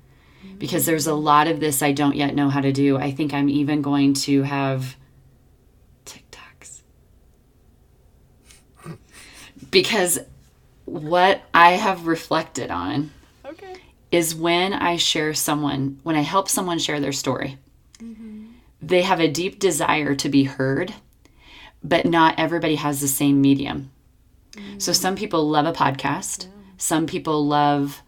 [0.56, 0.86] because mm.
[0.86, 2.96] there's a lot of this I don't yet know how to do.
[2.96, 4.96] I think I'm even going to have
[6.04, 6.82] TikToks.
[9.72, 10.20] Because
[10.84, 13.10] what I have reflected on.
[14.10, 17.58] Is when I share someone, when I help someone share their story,
[18.80, 20.94] they have a deep desire to be heard,
[21.82, 23.90] but not everybody has the same medium.
[24.78, 26.46] So some people love a podcast,
[26.78, 28.02] some people love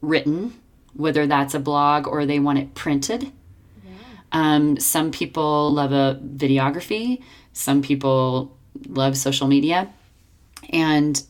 [0.00, 0.54] written,
[0.94, 3.32] whether that's a blog or they want it printed.
[4.32, 8.56] Um, some people love a videography, some people
[8.88, 9.92] love social media.
[10.70, 11.20] And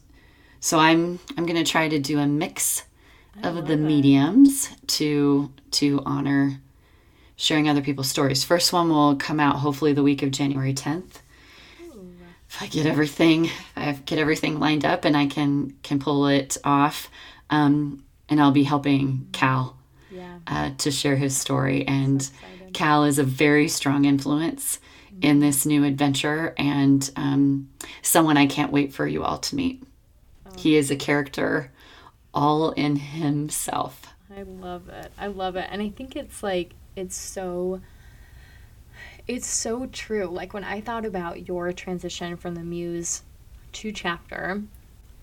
[0.60, 2.84] so I'm I'm going to try to do a mix
[3.42, 6.60] of the mediums to to honor
[7.36, 8.44] sharing other people's stories.
[8.44, 11.20] First one will come out hopefully the week of January 10th.
[12.48, 16.56] if I get everything, I get everything lined up and I can can pull it
[16.64, 17.08] off,
[17.48, 19.76] um, and I'll be helping Cal
[20.10, 20.38] Yeah.
[20.46, 21.86] uh, to share his story.
[21.86, 22.74] And excited.
[22.74, 24.78] Cal is a very strong influence
[25.22, 27.68] in this new adventure and um,
[28.02, 29.82] someone I can't wait for you all to meet.
[30.56, 31.70] He is a character
[32.32, 34.14] all in himself.
[34.34, 35.12] I love it.
[35.18, 35.68] I love it.
[35.70, 37.80] And I think it's like it's so
[39.26, 40.26] it's so true.
[40.26, 43.22] Like when I thought about your transition from the muse
[43.72, 44.62] to chapter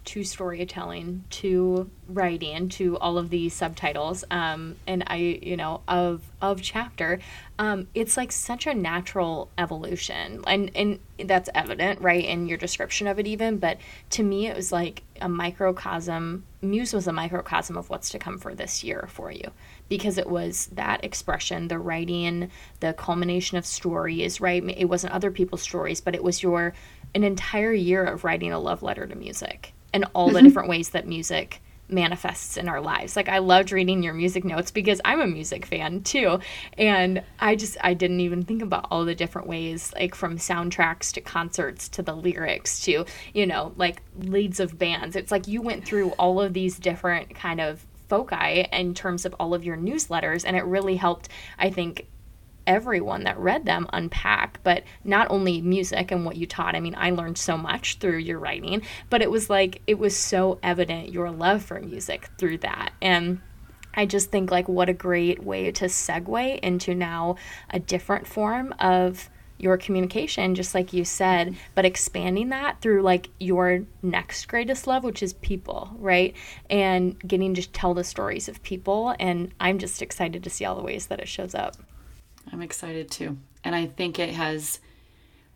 [0.08, 6.22] to storytelling to writing to all of these subtitles um, and i you know of
[6.42, 7.20] of chapter
[7.60, 10.44] um, it's like such a natural evolution.
[10.46, 13.80] And and that's evident right in your description of it even but
[14.12, 18.38] to me it was like a microcosm muse was a microcosm of what's to come
[18.38, 19.50] for this year for you
[19.90, 22.52] because it was that expression the writing
[22.82, 24.64] the culmination of stories right?
[24.78, 26.76] It wasn't other people's stories but it was your
[27.16, 30.48] an entire year of writing a love letter to music and all the mm-hmm.
[30.48, 33.16] different ways that music manifests in our lives.
[33.16, 36.40] Like I loved reading your music notes because I'm a music fan too.
[36.78, 41.14] And I just I didn't even think about all the different ways like from soundtracks
[41.14, 45.16] to concerts to the lyrics to, you know, like leads of bands.
[45.16, 49.36] It's like you went through all of these different kind of foci in terms of
[49.40, 51.28] all of your newsletters and it really helped
[51.60, 52.08] I think
[52.68, 56.76] everyone that read them unpack but not only music and what you taught.
[56.76, 60.16] I mean i learned so much through your writing but it was like it was
[60.16, 62.92] so evident your love for music through that.
[63.02, 63.42] And
[63.94, 67.36] I just think like what a great way to segue into now
[67.72, 71.58] a different form of your communication just like you said mm-hmm.
[71.74, 76.36] but expanding that through like your next greatest love which is people right?
[76.70, 79.16] And getting to tell the stories of people.
[79.20, 81.76] And i'm just excited to see all the ways that it shows up
[82.52, 83.38] I'm excited too.
[83.64, 84.80] And I think it has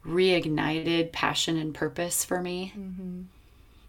[0.06, 2.74] reignited passion and purpose for me.
[2.78, 3.22] Mm-hmm.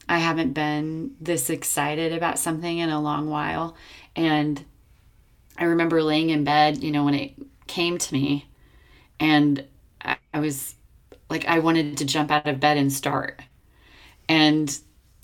[0.08, 3.76] I haven't been this excited about something in a long while.
[4.14, 4.64] And
[5.56, 7.34] I remember laying in bed, you know, when it
[7.66, 8.46] came to me,
[9.20, 9.64] and
[10.02, 10.74] I, I was
[11.30, 13.40] like, I wanted to jump out of bed and start.
[14.28, 14.76] And,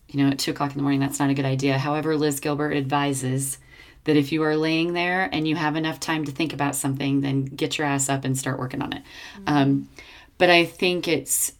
[0.09, 1.79] you know, at two o'clock in the morning, that's not a good idea.
[1.79, 3.59] However, Liz Gilbert advises
[4.05, 7.21] that if you are laying there and you have enough time to think about something,
[7.21, 9.03] then get your ass up and start working on it.
[9.47, 9.89] Um,
[10.39, 11.53] but I think it's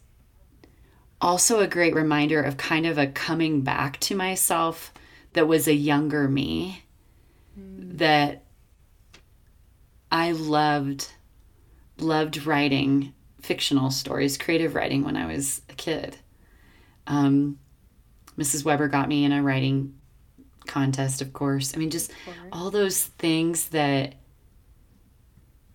[1.21, 4.93] also a great reminder of kind of a coming back to myself
[5.33, 6.83] that was a younger me
[7.55, 8.43] that
[10.11, 11.11] I loved
[11.97, 16.17] loved writing fictional stories, creative writing when I was a kid.
[17.07, 17.59] Um,
[18.37, 18.63] Mrs.
[18.63, 19.98] Weber got me in a writing
[20.69, 21.75] contest, of course.
[21.75, 22.11] I mean, just
[22.53, 24.15] all those things that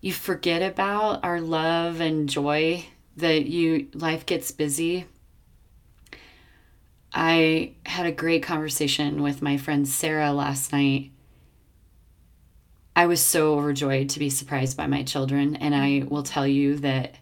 [0.01, 2.85] you forget about our love and joy
[3.17, 5.05] that you life gets busy.
[7.13, 11.11] I had a great conversation with my friend Sarah last night.
[12.95, 16.77] I was so overjoyed to be surprised by my children, and I will tell you
[16.77, 17.15] that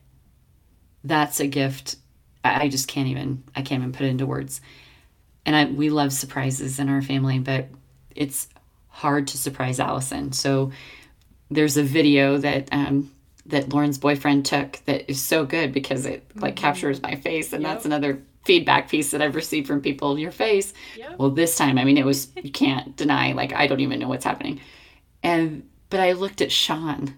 [1.04, 1.96] that's a gift.
[2.44, 4.62] I I just can't even I can't even put it into words.
[5.46, 7.68] And I we love surprises in our family, but
[8.16, 8.48] it's
[8.88, 10.32] hard to surprise Allison.
[10.32, 10.72] So
[11.50, 13.12] there's a video that um,
[13.46, 17.64] that Lauren's boyfriend took that is so good because it like captures my face, and
[17.64, 20.18] that's another feedback piece that I've received from people.
[20.18, 20.74] Your face.
[20.98, 21.20] Yep.
[21.20, 23.34] Well, this time, I mean, it was you can't deny.
[23.34, 24.62] Like I don't even know what's happening,
[25.22, 27.18] and but I looked at Sean.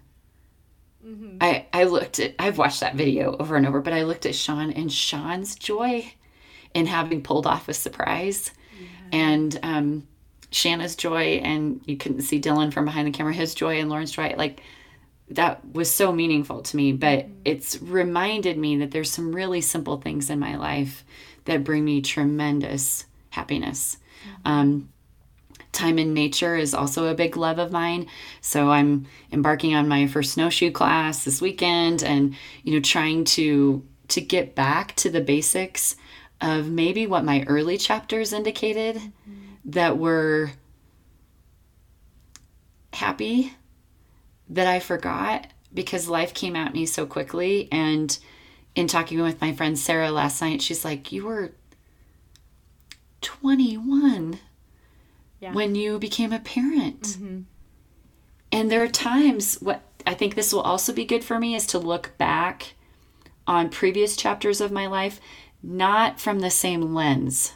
[1.40, 4.34] I I looked at I've watched that video over and over, but I looked at
[4.34, 6.14] Sean and Sean's joy
[6.76, 8.52] in having pulled off a surprise,
[9.12, 10.08] and um,
[10.52, 14.12] Shanna's joy, and you couldn't see Dylan from behind the camera, his joy and Lauren's
[14.12, 14.62] joy, like
[15.30, 16.92] that was so meaningful to me.
[16.92, 21.04] But it's reminded me that there's some really simple things in my life
[21.46, 23.98] that bring me tremendous happiness.
[24.44, 24.90] Um,
[25.72, 28.08] time in nature is also a big love of mine.
[28.42, 33.84] So I'm embarking on my first snowshoe class this weekend and you know trying to
[34.08, 35.96] to get back to the basics
[36.42, 39.00] of maybe what my early chapters indicated
[39.66, 40.52] that were
[42.94, 43.54] happy
[44.50, 48.18] that I forgot because life came at me so quickly and
[48.76, 51.52] in talking with my friend Sarah last night she's like you were
[53.22, 54.40] 21
[55.40, 55.54] Yeah.
[55.54, 57.02] when you became a parent.
[57.02, 57.40] Mm-hmm.
[58.52, 61.66] And there are times what I think this will also be good for me is
[61.68, 62.74] to look back
[63.48, 65.20] on previous chapters of my life
[65.66, 67.54] not from the same lens.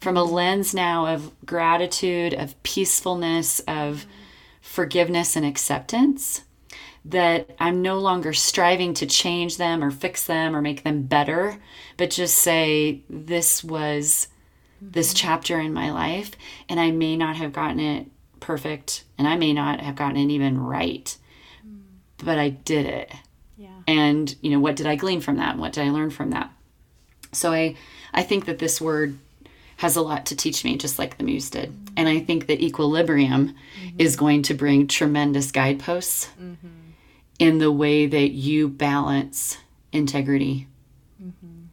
[0.00, 4.06] From a lens now of gratitude, of peacefulness, of
[4.60, 6.42] forgiveness and acceptance
[7.04, 11.58] that I'm no longer striving to change them or fix them or make them better,
[11.96, 14.28] but just say, this was
[14.80, 15.16] this mm-hmm.
[15.16, 16.32] chapter in my life,
[16.68, 18.06] and I may not have gotten it
[18.40, 21.14] perfect, and I may not have gotten it even right,
[21.66, 21.80] mm.
[22.18, 23.12] but I did it.
[23.58, 23.68] Yeah.
[23.86, 25.58] And, you know, what did I glean from that?
[25.58, 26.50] What did I learn from that?
[27.34, 27.76] So I,
[28.12, 29.18] I think that this word
[29.76, 31.74] has a lot to teach me, just like the muse did.
[31.96, 33.96] And I think that equilibrium mm-hmm.
[33.98, 36.68] is going to bring tremendous guideposts mm-hmm.
[37.38, 39.58] in the way that you balance
[39.92, 40.68] integrity.
[41.22, 41.64] Mm-hmm.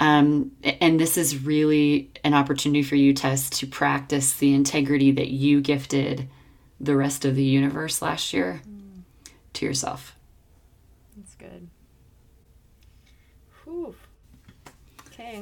[0.00, 5.28] Um, and this is really an opportunity for you, Tess, to practice the integrity that
[5.28, 6.28] you gifted
[6.80, 9.02] the rest of the universe last year mm.
[9.52, 10.16] to yourself.
[11.16, 11.68] That's good.
[13.64, 13.94] Whew.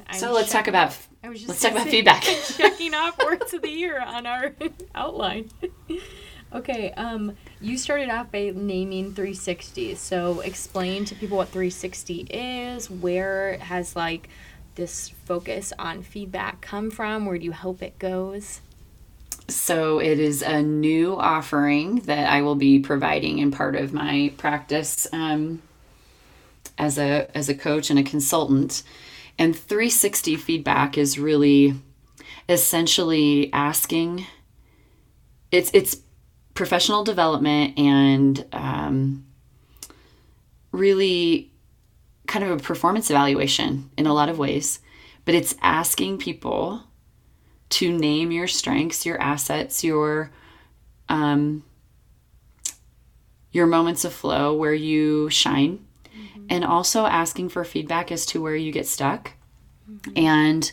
[0.09, 2.23] I'm So let's talk about I was just let's talk about feedback.
[2.57, 4.55] checking off words of the year on our
[4.95, 5.51] outline.
[6.55, 9.97] okay, um, you started off by naming 360.
[9.97, 12.91] So explain to people what 360 is.
[12.91, 14.29] Where has like
[14.77, 17.27] this focus on feedback come from?
[17.27, 18.61] Where do you hope it goes?
[19.49, 24.33] So it is a new offering that I will be providing in part of my
[24.39, 25.61] practice um,
[26.79, 28.85] as a as a coach and a consultant.
[29.41, 31.75] And 360 feedback is really
[32.47, 34.27] essentially asking.
[35.51, 35.97] It's it's
[36.53, 39.25] professional development and um,
[40.73, 41.51] really
[42.27, 44.79] kind of a performance evaluation in a lot of ways,
[45.25, 46.85] but it's asking people
[47.71, 50.31] to name your strengths, your assets, your
[51.09, 51.65] um,
[53.53, 55.87] your moments of flow where you shine,
[56.41, 56.47] Mm-hmm.
[56.51, 59.33] and also asking for feedback as to where you get stuck,
[59.91, 60.13] mm-hmm.
[60.17, 60.73] and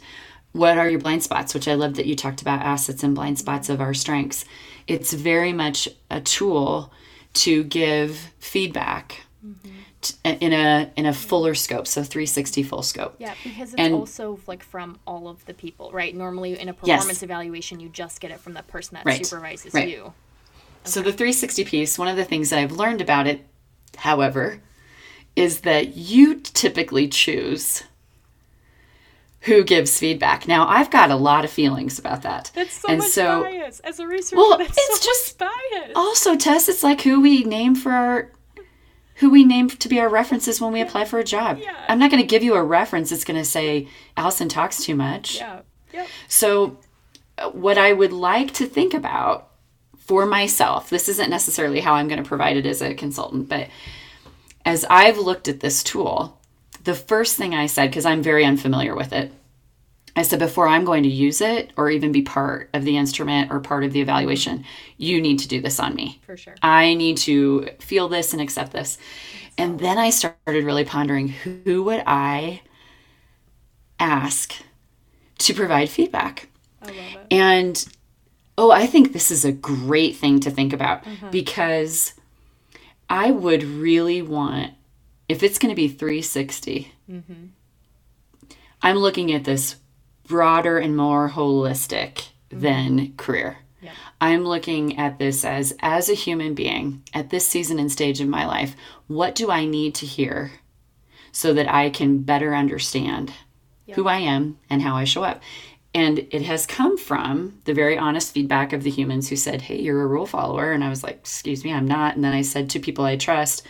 [0.54, 1.54] what are your blind spots.
[1.54, 4.46] Which I love that you talked about assets and blind spots of our strengths.
[4.88, 6.92] It's very much a tool
[7.34, 9.70] to give feedback mm-hmm.
[10.02, 13.16] t- in a in a fuller scope, so 360 full scope.
[13.20, 16.16] Yeah, because it's And- also like from all of the people, right?
[16.16, 19.74] Normally in a performance evaluation, you just get it from the person that Right, supervises
[19.74, 19.88] right.
[19.90, 20.14] you.
[20.86, 23.46] So the 360 piece, one of the things that I've learned about it,
[23.98, 24.62] however,
[25.38, 27.84] is that you typically choose
[29.42, 30.48] who gives feedback.
[30.48, 32.52] Now, I've got a lot of feelings about that.
[32.54, 33.80] That's so and much so bias.
[33.82, 35.92] As a researcher, Well, it's so just- bias.
[35.96, 38.32] also, Tess, it's like who we name for our
[39.16, 41.58] who we name to be our references when we apply for a job.
[41.60, 41.74] Yeah.
[41.90, 44.96] I'm not going to give you a reference that's going to say Allison talks too
[44.96, 45.38] much.
[45.38, 45.62] yeah.
[45.94, 46.08] Yep.
[46.28, 46.78] So,
[47.54, 49.50] what I would like to think about
[49.98, 53.70] for myself, this isn't necessarily how I'm going to provide it as a consultant, but
[54.68, 56.38] as I've looked at this tool,
[56.84, 59.32] the first thing I said, because I'm very unfamiliar with it,
[60.14, 63.50] I said, before I'm going to use it or even be part of the instrument
[63.50, 64.66] or part of the evaluation,
[64.98, 66.20] you need to do this on me.
[66.26, 66.56] For sure.
[66.62, 68.98] I need to feel this and accept this.
[69.58, 72.62] And then I started really pondering who would I
[74.02, 74.54] ask
[75.38, 76.50] to provide feedback?
[76.82, 77.28] I love it.
[77.32, 77.86] And
[78.58, 81.30] oh, I think this is a great thing to think about Mm-hmm.
[81.30, 82.14] because
[83.10, 84.74] I would really want,
[85.30, 87.46] if it's going to be 360, Mm-hmm.
[88.82, 89.78] I'm looking at this
[90.28, 92.60] broader and more holistic Mm-hmm.
[92.62, 93.58] than career.
[93.82, 93.92] Yeah.
[94.22, 98.28] I'm looking at this as as a human being at this season and stage of
[98.30, 98.74] my life,
[99.08, 100.52] what do I need to hear
[101.34, 103.34] so that I can better understand
[103.96, 105.42] who I am and how I show up?
[105.98, 109.82] And it has come from the very honest feedback of the humans who said, Hey,
[109.82, 110.72] you're a rule follower.
[110.72, 112.14] And I was like, Excuse me, I'm not.
[112.14, 113.66] And then I said to people I trust,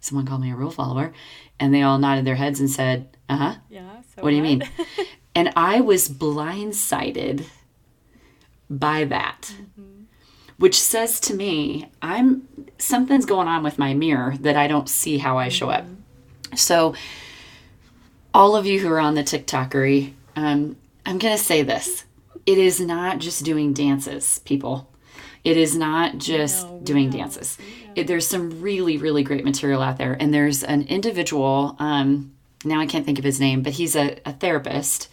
[0.00, 1.14] Someone called me a rule follower.
[1.58, 3.54] And they all nodded their heads and said, Uh huh.
[3.70, 4.02] Yeah.
[4.14, 4.68] So What do you mean?
[5.34, 7.46] and I was blindsided
[8.68, 9.54] by that,
[10.58, 12.46] which says to me, I'm
[12.76, 15.86] something's going on with my mirror that I don't see how I show up.
[16.54, 16.94] So,
[18.34, 20.76] all of you who are on the TikTokery, um,
[21.06, 22.04] I'm going to say this:
[22.46, 24.90] it is not just doing dances, people.
[25.44, 27.58] It is not just we doing dances.
[27.94, 31.76] It, there's some really, really great material out there, and there's an individual.
[31.78, 32.32] Um,
[32.64, 35.12] now I can't think of his name, but he's a, a therapist,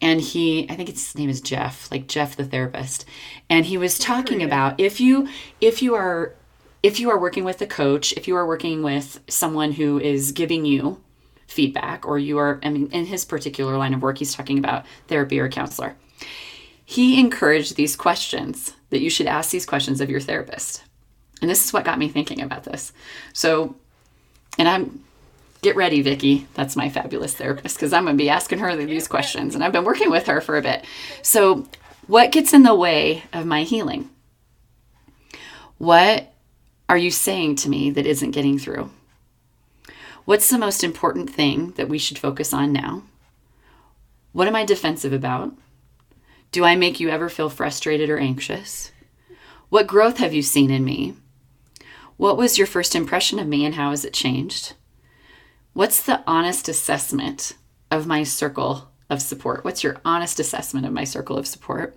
[0.00, 3.04] and he I think his name is Jeff, like Jeff the therapist,
[3.50, 5.28] and he was talking about if you
[5.60, 6.34] if you are
[6.82, 10.32] if you are working with a coach, if you are working with someone who is
[10.32, 11.02] giving you
[11.52, 14.84] feedback, or you are, I mean, in his particular line of work, he's talking about
[15.08, 15.94] therapy or counselor.
[16.84, 20.82] He encouraged these questions that you should ask these questions of your therapist.
[21.40, 22.92] And this is what got me thinking about this.
[23.32, 23.76] So,
[24.58, 25.02] and I'm,
[25.62, 26.46] get ready, Vicki.
[26.54, 29.54] That's my fabulous therapist because I'm going to be asking her these questions.
[29.54, 30.84] And I've been working with her for a bit.
[31.22, 31.66] So,
[32.06, 34.10] what gets in the way of my healing?
[35.78, 36.32] What
[36.88, 38.90] are you saying to me that isn't getting through?
[40.24, 43.02] What's the most important thing that we should focus on now?
[44.32, 45.52] What am I defensive about?
[46.52, 48.92] Do I make you ever feel frustrated or anxious?
[49.68, 51.14] What growth have you seen in me?
[52.18, 54.74] What was your first impression of me and how has it changed?
[55.72, 57.54] What's the honest assessment
[57.90, 59.64] of my circle of support?
[59.64, 61.96] What's your honest assessment of my circle of support?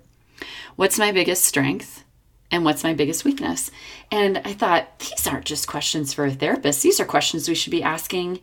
[0.78, 2.05] What's my biggest strength?
[2.52, 3.72] And what's my biggest weakness?
[4.12, 6.84] And I thought, these aren't just questions for a therapist.
[6.84, 8.39] These are questions we should be asking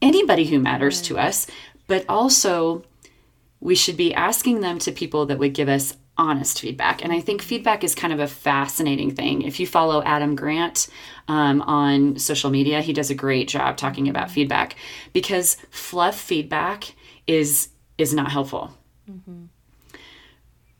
[0.00, 1.46] anybody who matters to us,
[1.86, 2.84] but also
[3.60, 7.04] we should be asking them to people that would give us honest feedback.
[7.04, 9.42] And I think feedback is kind of a fascinating thing.
[9.42, 10.88] If you follow Adam Grant
[11.28, 14.76] um, on social media, he does a great job talking about feedback
[15.12, 16.94] because fluff feedback
[17.26, 17.68] is
[17.98, 18.74] is not helpful.
[19.10, 19.46] Mm-hmm.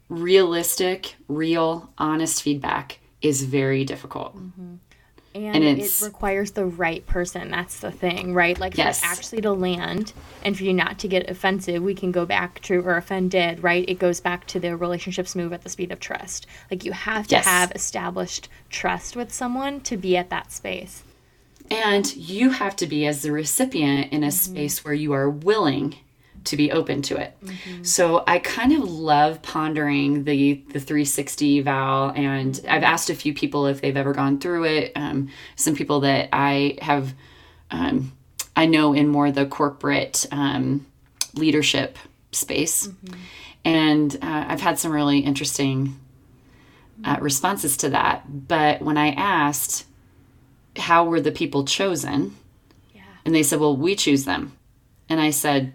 [0.08, 4.36] Realistic, real, honest feedback is very difficult.
[4.36, 4.76] Mm-hmm
[5.36, 9.00] and, and it requires the right person that's the thing right like yes.
[9.00, 10.12] for actually to land
[10.44, 13.84] and for you not to get offensive we can go back to or offended right
[13.88, 17.26] it goes back to the relationships move at the speed of trust like you have
[17.26, 17.44] to yes.
[17.44, 21.02] have established trust with someone to be at that space
[21.70, 24.54] and you have to be as the recipient in a mm-hmm.
[24.54, 25.96] space where you are willing
[26.46, 27.36] to be open to it.
[27.44, 27.82] Mm-hmm.
[27.84, 33.34] So I kind of love pondering the the 360 eval, and I've asked a few
[33.34, 34.92] people if they've ever gone through it.
[34.96, 37.14] Um, some people that I have,
[37.70, 38.12] um,
[38.54, 40.86] I know in more the corporate um,
[41.34, 41.98] leadership
[42.32, 43.20] space, mm-hmm.
[43.64, 45.98] and uh, I've had some really interesting
[47.04, 48.48] uh, responses to that.
[48.48, 49.86] But when I asked
[50.76, 52.36] how were the people chosen,
[52.94, 53.02] yeah.
[53.24, 54.56] and they said, "Well, we choose them,"
[55.08, 55.74] and I said.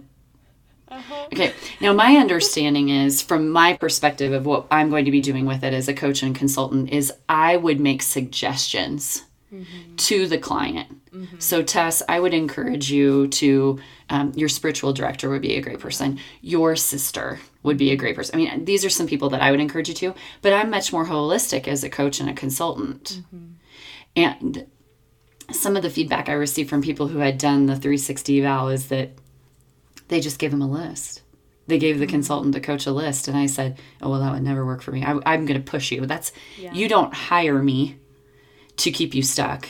[1.33, 1.53] Okay.
[1.79, 5.63] Now, my understanding is, from my perspective of what I'm going to be doing with
[5.63, 9.23] it as a coach and consultant, is I would make suggestions
[9.53, 9.95] mm-hmm.
[9.95, 10.89] to the client.
[11.11, 11.39] Mm-hmm.
[11.39, 13.79] So, Tess, I would encourage you to,
[14.09, 16.19] um, your spiritual director would be a great person.
[16.41, 18.35] Your sister would be a great person.
[18.35, 20.91] I mean, these are some people that I would encourage you to, but I'm much
[20.91, 23.21] more holistic as a coach and a consultant.
[23.33, 23.47] Mm-hmm.
[24.17, 24.67] And
[25.51, 28.87] some of the feedback I received from people who had done the 360 eval is
[28.87, 29.11] that
[30.11, 31.21] they just gave him a list.
[31.67, 32.15] They gave the mm-hmm.
[32.15, 34.91] consultant, the coach, a list, and I said, "Oh well, that would never work for
[34.91, 35.03] me.
[35.03, 36.05] I, am going to push you.
[36.05, 36.73] That's yeah.
[36.73, 37.95] you don't hire me
[38.75, 39.69] to keep you stuck.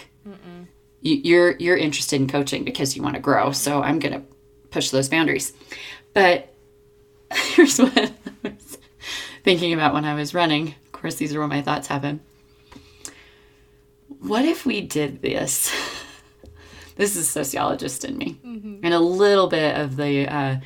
[1.03, 3.51] You, you're you're interested in coaching because you want to grow.
[3.51, 4.23] So I'm going to
[4.71, 5.53] push those boundaries.
[6.13, 6.51] But
[7.33, 8.11] here's what I
[8.43, 8.79] was
[9.43, 10.69] thinking about when I was running.
[10.85, 12.19] Of course, these are where my thoughts happen.
[14.19, 15.71] What if we did this?
[16.95, 18.79] this is sociologist in me, mm-hmm.
[18.83, 20.57] and a little bit of the uh,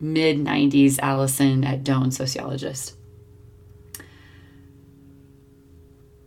[0.00, 2.96] mid 90s Allison at Doane sociologist.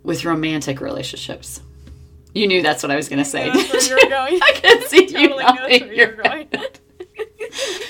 [0.03, 1.61] With romantic relationships.
[2.33, 3.45] You knew that's what I was going to say.
[3.45, 4.39] You're going.
[4.41, 6.47] I can see totally you nodding your going.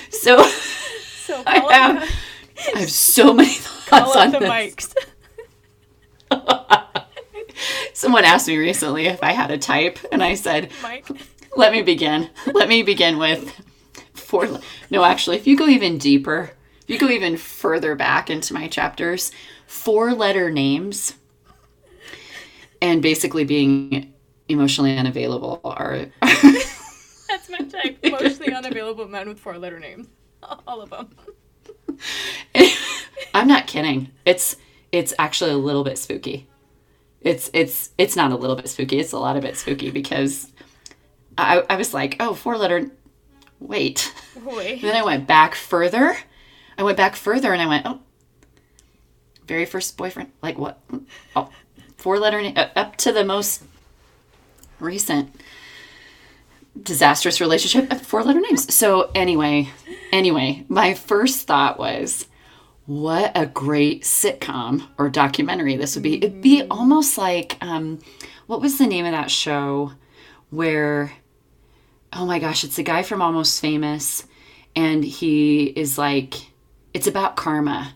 [0.10, 2.10] so, so I have,
[2.76, 4.50] I have so many thoughts on the this.
[4.50, 4.96] mics.
[7.94, 11.08] Someone asked me recently if I had a type, and I said, Mike.
[11.56, 12.30] Let me begin.
[12.54, 13.54] Let me begin with
[14.14, 14.48] four.
[14.90, 18.68] No, actually, if you go even deeper, if you go even further back into my
[18.68, 19.32] chapters,
[19.68, 21.16] four letter names
[22.82, 24.14] and basically being
[24.48, 26.06] emotionally unavailable are.
[26.22, 28.00] That's my type.
[28.04, 30.08] Emotionally unavailable men with four letter names.
[30.68, 31.10] All of them.
[33.34, 34.12] I'm not kidding.
[34.26, 34.56] It's
[34.92, 36.48] it's actually a little bit spooky.
[37.22, 39.00] It's it's it's not a little bit spooky.
[39.00, 40.51] It's a lot of bit spooky because
[41.38, 42.92] I, I was like, oh, four letter.
[43.60, 44.14] Wait.
[44.44, 44.82] Wait.
[44.82, 46.18] then I went back further.
[46.78, 48.00] I went back further and I went, oh,
[49.48, 50.32] very first boyfriend.
[50.42, 50.80] Like what?
[51.36, 51.50] Oh,
[51.98, 53.64] four letter name, uh, up to the most
[54.80, 55.36] recent
[56.82, 58.74] disastrous relationship, uh, four letter names.
[58.74, 59.70] So anyway,
[60.12, 62.28] anyway, my first thought was,
[62.86, 66.18] what a great sitcom or documentary this would be.
[66.18, 66.72] It'd be mm-hmm.
[66.72, 68.00] almost like, um,
[68.48, 69.94] what was the name of that show
[70.50, 71.14] where
[72.14, 74.26] oh my gosh, it's a guy from Almost Famous,
[74.76, 76.36] and he is like,
[76.94, 77.96] it's about karma.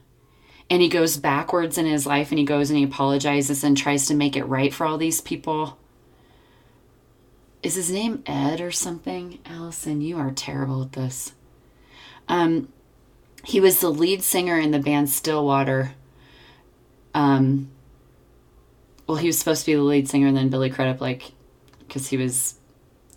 [0.69, 4.07] And he goes backwards in his life and he goes and he apologizes and tries
[4.07, 5.77] to make it right for all these people.
[7.61, 9.39] Is his name Ed or something?
[9.45, 11.33] Allison, you are terrible at this.
[12.27, 12.69] Um,
[13.43, 15.93] he was the lead singer in the band Stillwater.
[17.13, 17.69] Um,
[19.05, 21.31] well, he was supposed to be the lead singer, and then Billy Crudup, like,
[21.79, 22.55] because he was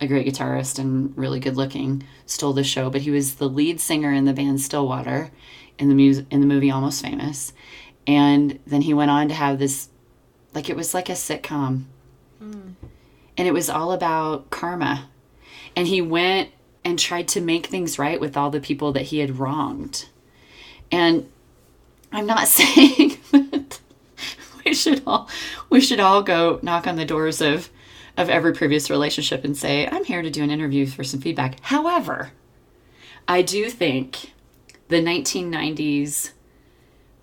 [0.00, 2.90] a great guitarist and really good looking, stole the show.
[2.90, 5.30] But he was the lead singer in the band Stillwater
[5.78, 7.52] in the music in the movie Almost Famous,
[8.06, 9.88] and then he went on to have this,
[10.54, 11.84] like it was like a sitcom,
[12.38, 12.70] hmm.
[13.38, 15.08] And it was all about karma.
[15.76, 16.50] And he went
[16.84, 20.08] and tried to make things right with all the people that he had wronged.
[20.90, 21.30] And
[22.10, 23.78] I'm not saying that
[24.64, 25.30] we should all
[25.70, 27.70] we should all go knock on the doors of
[28.18, 31.60] of every previous relationship and say, I'm here to do an interview for some feedback.
[31.60, 32.32] However,
[33.28, 34.34] I do think
[34.88, 36.32] the 1990s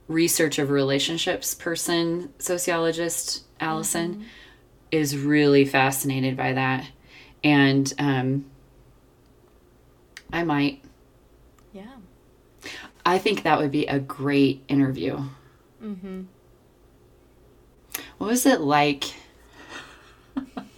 [0.07, 4.25] research of relationships person, sociologist Allison,
[4.89, 6.87] is really fascinated by that.
[7.43, 8.45] And um,
[10.31, 10.81] I might.
[11.73, 11.97] Yeah.
[13.05, 15.19] I think that would be a great interview.
[15.83, 16.21] Mm-hmm.
[18.17, 19.03] What was it like?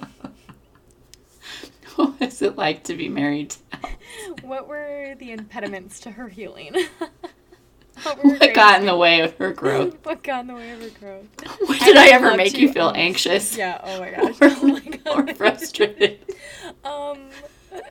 [2.19, 3.89] what was it like to be married to Al?
[4.41, 6.73] What were the impediments to her healing?
[8.03, 9.97] what, What got in the way of her growth?
[10.03, 11.25] What got in the way of her growth?
[11.65, 13.81] What did I, would ever make you feel anxious Yeah.
[13.83, 14.41] Oh my gosh.
[14.41, 15.29] or, Oh my God.
[15.29, 16.19] or frustrated?
[16.83, 17.29] Um,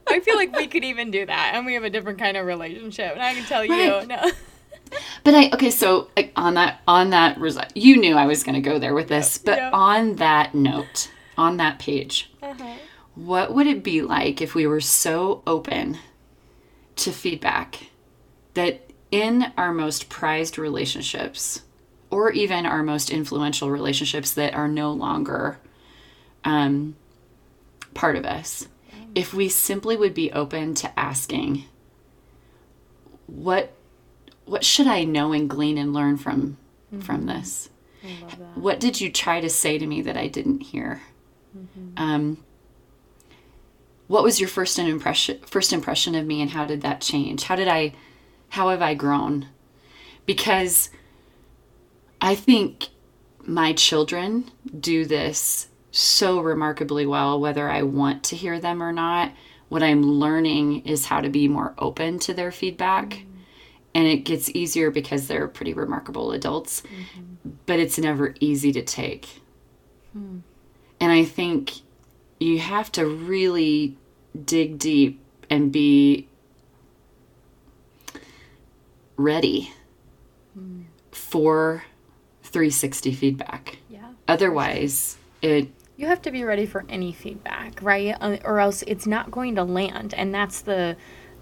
[0.07, 2.47] I feel like we could even do that, and we have a different kind of
[2.47, 3.13] relationship.
[3.13, 4.07] And I can tell you, Right.
[4.07, 4.31] no.
[5.25, 8.55] But I okay, so like, on that on that result, you knew I was going
[8.55, 9.37] to go there with this.
[9.39, 9.71] But Yeah.
[9.73, 12.75] on that note, on that page, Uh-huh.
[13.17, 15.99] What would it be like if we were so open
[16.97, 17.89] to feedback
[18.55, 21.63] that in our most prized relationships,
[22.11, 25.59] or even our most influential relationships that are no longer
[26.45, 26.95] um,
[27.95, 28.69] part of us,
[29.15, 31.65] if we simply would be open to asking,
[33.27, 33.73] what
[34.45, 36.59] what should I know and glean and learn from
[37.01, 37.71] from this?
[38.05, 38.59] I love that.
[38.59, 41.03] What did you try to say to me that I didn't hear?
[41.97, 42.45] Um,
[44.09, 47.45] what was your first impression first impression of me and how did that change?
[47.45, 47.95] How did I
[48.51, 49.49] how have I grown?
[50.25, 50.91] Because
[52.21, 52.89] I think
[53.45, 59.33] my children do this so remarkably well whether I want to hear them or not.
[59.69, 63.11] What I'm learning is how to be more open to their feedback.
[63.11, 63.33] Mm-hmm.
[63.95, 67.51] And it gets easier because they're pretty remarkable adults, mm-hmm.
[67.65, 69.27] but it's never easy to take.
[70.13, 70.41] Hmm.
[71.01, 71.73] And I think
[72.39, 73.97] you have to really
[74.45, 76.29] dig deep and be
[79.17, 79.73] ready
[81.11, 81.85] for
[82.43, 83.79] 360 feedback.
[83.89, 84.13] Yeah.
[84.29, 88.15] Otherwise, it You have to be ready for any feedback, right?
[88.21, 90.15] Uh, Or else it's not going to land.
[90.15, 90.97] And that's the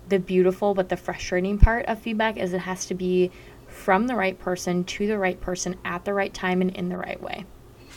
[0.08, 3.30] the beautiful but the frustrating part of feedback is it has to be
[3.66, 6.96] from the right person to the right person at the right time and in the
[6.96, 7.46] right way.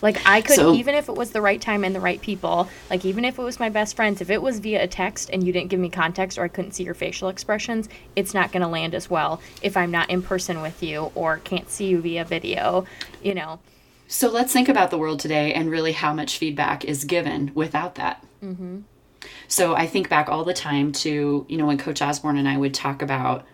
[0.02, 2.70] Like I could So- even if it was the right time and the right people,
[2.90, 5.46] like even if it was my best friends, if it was via a text and
[5.46, 8.62] you didn't give me context or I couldn't see your facial expressions, it's not going
[8.62, 12.02] to land as well if I'm not in person with you or can't see you
[12.02, 12.86] via video,
[13.24, 13.60] you know.
[14.08, 17.96] So let's think about the world today and really how much feedback is given without
[17.96, 18.26] that.
[18.44, 18.80] Mm-hmm.
[19.48, 22.56] So I think back all the time to, you know, when Coach Osborne and I
[22.56, 23.46] would talk about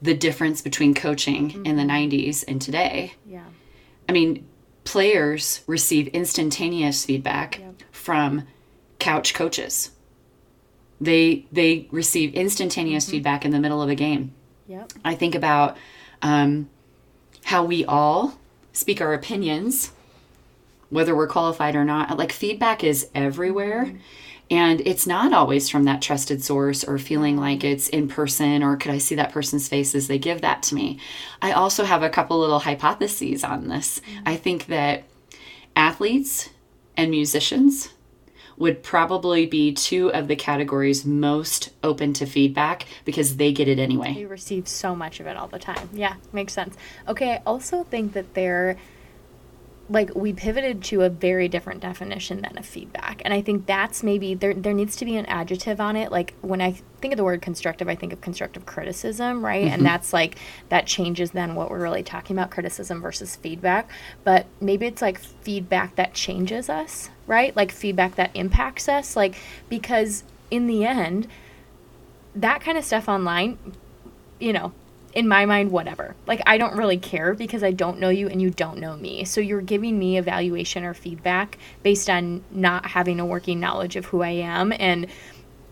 [0.00, 3.14] the difference between coaching in the 90s and today.
[3.26, 3.44] Yeah.
[4.08, 4.46] I mean,
[4.84, 7.82] players receive instantaneous feedback Yep.
[7.92, 8.44] from
[8.98, 9.90] couch coaches.
[11.00, 14.32] They they receive instantaneous feedback in the middle of a game.
[14.68, 14.92] Yep.
[15.04, 15.76] I think about
[16.22, 16.68] um,
[17.44, 18.38] how we all
[18.72, 19.90] speak our opinions,
[20.90, 22.16] whether we're qualified or not.
[22.16, 23.92] Like feedback is everywhere.
[24.54, 28.76] And it's not always from that trusted source or feeling like it's in person or
[28.76, 31.00] could I see that person's face as they give that to me.
[31.42, 33.98] I also have a couple little hypotheses on this.
[33.98, 34.28] Mm-hmm.
[34.28, 35.02] I think that
[35.74, 36.50] athletes
[36.96, 37.88] and musicians
[38.56, 43.80] would probably be two of the categories most open to feedback because they get it
[43.80, 44.14] anyway.
[44.14, 45.88] We receive so much of it all the time.
[45.92, 46.76] Yeah, makes sense.
[47.08, 48.76] Okay, I also think that they're
[49.90, 53.20] like we pivoted to a very different definition than a feedback.
[53.24, 56.10] And I think that's maybe there there needs to be an adjective on it.
[56.10, 59.64] Like when I think of the word constructive, I think of constructive criticism, right?
[59.64, 59.84] And mm-hmm.
[59.84, 60.38] that's like
[60.70, 63.90] that changes then what we're really talking about criticism versus feedback.
[64.24, 67.54] But maybe it's like feedback that changes us, right?
[67.54, 69.34] Like feedback that impacts us like
[69.68, 71.28] because in the end
[72.34, 73.58] that kind of stuff online,
[74.40, 74.72] you know,
[75.14, 76.16] in my mind, whatever.
[76.26, 79.24] Like, I don't really care because I don't know you and you don't know me.
[79.24, 84.06] So you're giving me evaluation or feedback based on not having a working knowledge of
[84.06, 85.06] who I am and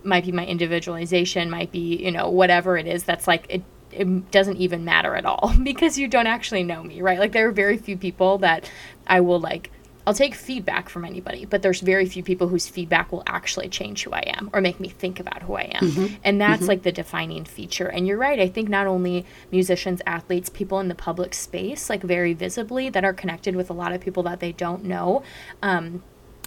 [0.05, 4.31] might be my individualization, might be, you know, whatever it is that's like, it, it
[4.31, 7.19] doesn't even matter at all because you don't actually know me, right?
[7.19, 8.71] Like, there are very few people that
[9.09, 9.71] I will like
[10.07, 14.03] I'll take feedback from anybody, but there's very few people whose feedback will actually change
[14.03, 15.87] who I am or make me think about who I am.
[16.25, 17.87] And that's like the defining feature.
[17.87, 18.41] And you're right.
[18.41, 23.05] I think not only musicians, athletes, people in the public space, like very visibly, that
[23.05, 25.23] are connected with a lot of people that they don't know.
[25.63, 26.03] Um,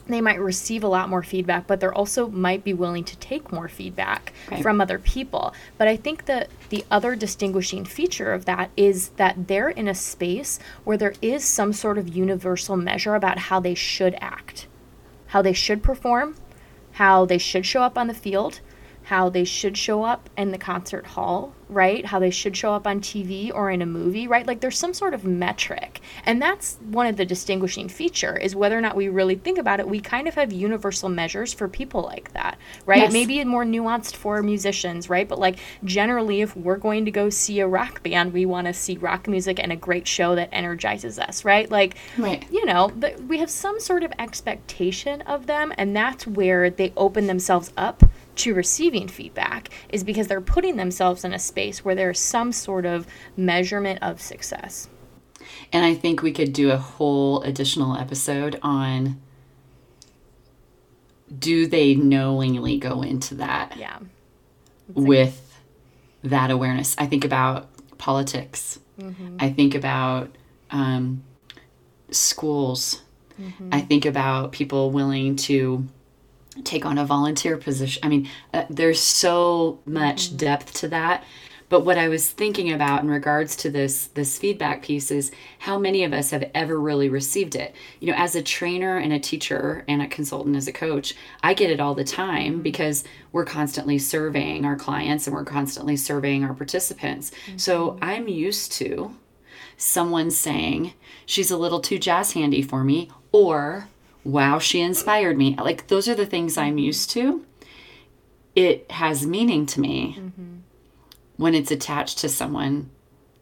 [0.08, 3.52] they might receive a lot more feedback, but they're also might be willing to take
[3.52, 4.62] more feedback Right.
[4.62, 5.54] from other people.
[5.78, 9.96] But I think that the other distinguishing feature of that is that they're in a
[9.96, 14.68] space where there is some sort of universal measure about how they should act,
[15.28, 16.36] how they should perform,
[16.94, 18.60] how they should show up on the field,
[19.04, 22.06] how they should show up in the concert hall, right?
[22.06, 24.46] How they should show up on TV or in a movie, right?
[24.46, 26.02] Like there's some sort of metric.
[26.26, 29.80] And that's one of the distinguishing feature is whether or not we really think about
[29.80, 33.00] it, we kind of have universal measures for people like that, right?
[33.00, 33.14] Yes.
[33.14, 35.28] Maybe more nuanced for musicians, right?
[35.28, 38.74] But like generally if we're going to go see a rock band, we want to
[38.74, 41.70] see rock music and a great show that energizes us, right?
[41.70, 42.46] Like Right.
[42.52, 42.92] you know,
[43.28, 48.04] we have some sort of expectation of them, and that's where they open themselves up
[48.36, 52.86] to receiving feedback, is because they're putting themselves in a space where there's some sort
[52.86, 54.88] of measurement of success.
[55.72, 59.20] And I think we could do a whole additional episode on
[61.40, 63.98] do they knowingly go into that Yeah.
[64.94, 65.60] with
[66.24, 66.96] that awareness?
[66.98, 68.80] I think about politics.
[69.40, 70.34] I think about
[70.72, 71.24] um,
[72.12, 73.02] schools.
[73.72, 75.86] I think about people willing to
[76.64, 78.00] take on a volunteer position.
[78.06, 81.26] I mean, uh, there's so much depth to that.
[81.68, 85.80] But what I was thinking about in regards to this this feedback piece is how
[85.80, 87.74] many of us have ever really received it.
[88.00, 91.54] You know, as a trainer and a teacher and a consultant as a coach, I
[91.54, 96.44] get it all the time because we're constantly surveying our clients and we're constantly surveying
[96.44, 97.32] our participants.
[97.48, 97.58] Mm-hmm.
[97.58, 99.16] So I'm used to
[99.78, 100.94] someone saying
[101.26, 103.88] she's a little too jazz handy for me or
[104.24, 105.56] wow she inspired me.
[105.58, 107.46] Like those are the things i'm used to.
[108.56, 110.56] It has meaning to me mm-hmm.
[111.38, 112.90] When it's attached to someone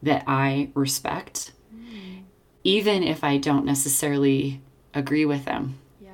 [0.02, 2.22] that i respect mm.
[2.62, 4.60] even if i don't necessarily
[4.92, 5.78] agree with them.
[6.00, 6.10] Yeah.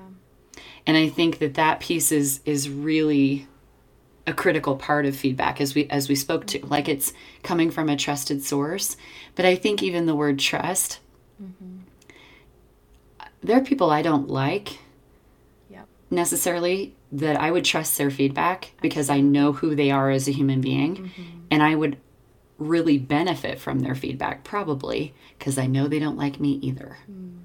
[0.86, 3.46] and i think that that piece is is really
[4.26, 7.12] a critical part of feedback as we as we spoke to like it's
[7.42, 8.96] coming from a trusted source.
[9.34, 11.00] But i think even the word trust
[11.42, 11.78] mm-hmm.
[13.42, 14.78] there are people i don't like
[15.70, 15.86] Yep.
[16.10, 20.32] necessarily that i would trust their feedback because i know who they are as a
[20.32, 21.39] human being mm-hmm.
[21.50, 21.96] And i would
[22.58, 27.39] really benefit from their feedback probably because i know they don't like me either mm.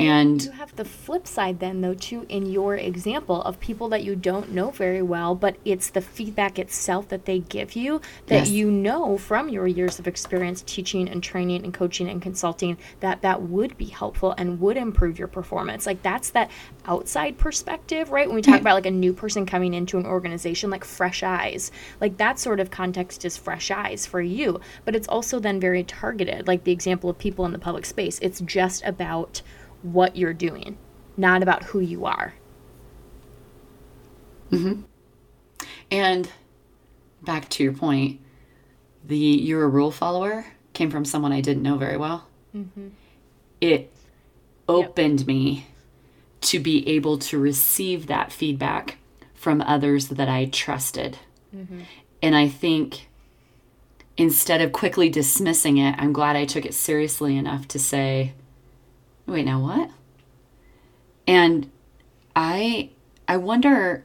[0.00, 3.88] And, And- you have the flip side, then, though, too, in your example of people
[3.90, 8.00] that you don't know very well, but it's the feedback itself that they give you
[8.26, 8.50] that Yes.
[8.50, 13.22] you know from your years of experience teaching and training and coaching and consulting that
[13.22, 15.86] that would be helpful and would improve your performance.
[15.86, 16.50] Like, that's that
[16.86, 18.26] outside perspective, right?
[18.26, 21.70] When we talk about like a new person coming into an organization, like fresh eyes,
[22.00, 25.82] like that sort of context is fresh eyes for you, but it's also then very
[25.84, 28.18] targeted, like the example of people in the public space.
[28.22, 29.42] It's just about
[29.82, 30.78] what you're doing,
[31.16, 32.34] not about who you are.
[34.50, 34.82] Mm-hmm.
[35.90, 36.30] And
[37.22, 38.20] back to your point,
[39.04, 42.26] the you're a rule follower came from someone I didn't know very well.
[42.54, 42.88] Mm-hmm.
[43.60, 43.92] It
[44.68, 45.66] opened me
[46.42, 48.98] to be able to receive that feedback
[49.34, 51.18] from others that I trusted.
[51.54, 51.80] Mm-hmm.
[52.22, 53.08] And I think
[54.16, 58.32] instead of quickly dismissing it, I'm glad I took it seriously enough to say,
[59.26, 59.90] wait, now what?
[61.26, 61.70] And
[62.34, 62.90] I
[63.26, 64.04] I wonder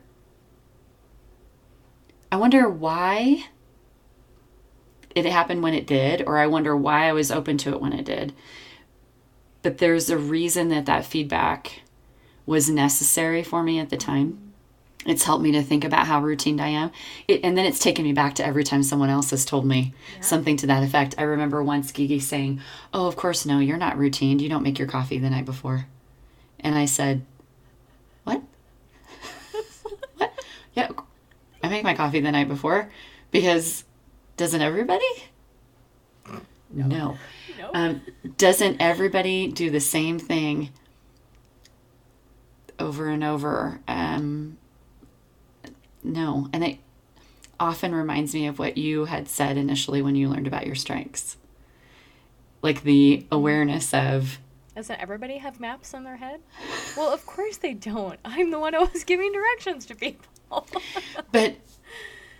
[2.32, 3.46] I wonder why
[5.14, 7.94] it happened when it did, or I wonder why I was open to it when
[7.94, 8.34] it did.
[9.62, 11.82] But there's a reason that that feedback
[12.46, 14.51] was necessary for me at the time.
[15.06, 16.92] It's helped me to think about how routined I am.
[17.28, 19.94] It, and then it's taken me back to every time someone else has told me
[20.20, 21.16] something to that effect.
[21.18, 22.62] I remember once Gigi saying,
[22.94, 24.38] Oh, of course, no, you're not routine.
[24.40, 25.88] You don't make your coffee the night before.
[26.60, 27.26] And I said,
[28.26, 28.44] What?
[30.18, 30.34] what?
[30.74, 30.90] Yeah,
[31.64, 32.92] I make my coffee the night before
[33.32, 33.84] because
[34.38, 35.06] doesn't everybody?
[36.70, 36.86] No.
[36.86, 37.18] No.
[37.74, 38.02] Um,
[38.38, 40.70] doesn't everybody do the same thing
[42.80, 43.80] over and over?
[43.88, 44.58] Um,
[46.04, 46.48] no.
[46.54, 46.78] And it
[47.60, 51.38] often reminds me of what you had said initially when you learned about your strengths.
[52.62, 54.40] Like the awareness of,
[54.76, 56.42] Doesn't everybody have maps in their head?
[56.96, 58.20] Well, of course they don't.
[58.26, 60.68] I'm the one who was giving directions to people.
[61.32, 61.56] but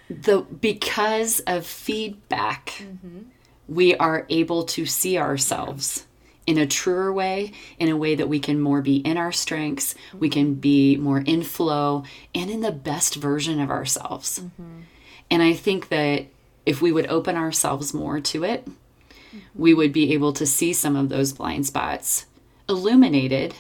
[0.10, 3.24] the because of feedback, mm-hmm.
[3.68, 6.06] we are able to see ourselves
[6.48, 9.96] in a truer way, in a way that we can more be in our strengths,
[10.18, 14.40] we can be more in flow, and in the best version of ourselves.
[14.40, 14.82] Mm-hmm.
[15.30, 16.26] And I think that
[16.66, 19.40] if we would open ourselves more to it, mm-hmm.
[19.56, 22.26] we would be able to see some of those blind spots
[22.68, 23.56] illuminated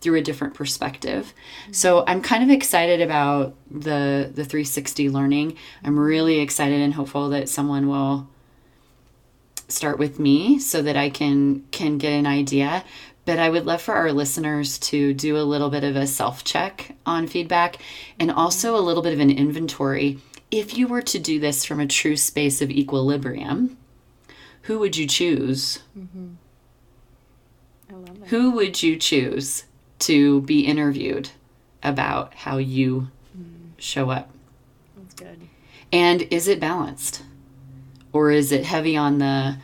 [0.00, 1.32] through a different perspective.
[1.62, 1.72] Mm-hmm.
[1.72, 5.56] So I'm kind of excited about the the 360 learning.
[5.82, 8.28] I'm really excited and hopeful that someone will
[9.68, 12.84] start with me so that I can can get an idea.
[13.24, 16.44] But I would love for our listeners to do a little bit of a self
[16.44, 17.78] check on feedback
[18.20, 20.18] and also a little bit of an inventory.
[20.50, 23.76] If you were to do this from a true space of equilibrium,
[24.62, 25.80] who would you choose?
[25.98, 26.34] Mm-hmm.
[27.90, 28.28] I love it.
[28.28, 29.64] Who would you choose
[30.00, 31.30] to be interviewed
[31.82, 33.70] about how you mm.
[33.76, 34.30] show up?
[34.96, 35.48] That's good.
[35.92, 37.22] And is it balanced?
[38.16, 39.58] Or is it heavy on the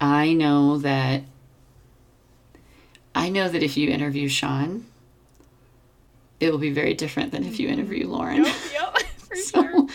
[0.00, 1.24] I know that
[3.16, 4.86] I know that if you interview Sean,
[6.38, 7.80] it will be very different than if you mm-hmm.
[7.80, 8.44] interview Lauren.
[8.44, 9.72] Yep, yep, for sure.
[9.72, 9.88] so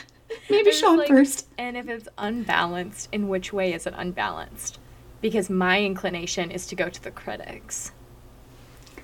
[0.49, 1.47] maybe There's Sean like- first.
[1.57, 4.77] And if it's unbalanced, in which way is it unbalanced?
[5.21, 7.93] Because my inclination is to go to the critics.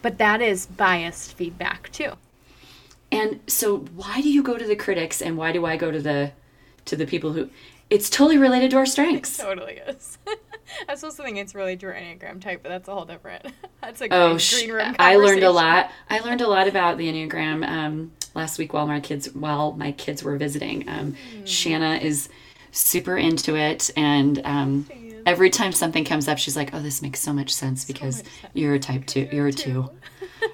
[0.01, 2.11] But that is biased feedback too.
[3.09, 6.01] And so why do you go to the critics and why do I go to
[6.01, 6.33] the
[6.83, 7.49] to the people who
[7.89, 9.37] it's totally related to our strengths.
[9.41, 10.17] Totally is.
[10.27, 13.05] I was supposed to think it's really to your Enneagram type, but that's a whole
[13.05, 13.45] different.
[13.81, 15.89] That's a Oh, green, sh- green room I learned a lot.
[16.09, 19.91] I learned a lot about the Enneagram um, last week while my kids while my
[19.93, 20.87] kids were visiting.
[20.87, 21.45] Um, Hmm.
[21.45, 22.29] Shanna is
[22.71, 24.85] super into it, and um,
[25.25, 28.25] every time something comes up, she's like, "Oh, this makes so much sense because much
[28.31, 28.51] sense.
[28.53, 29.27] you're a type two.
[29.31, 29.53] You're a.
[29.53, 29.89] Two.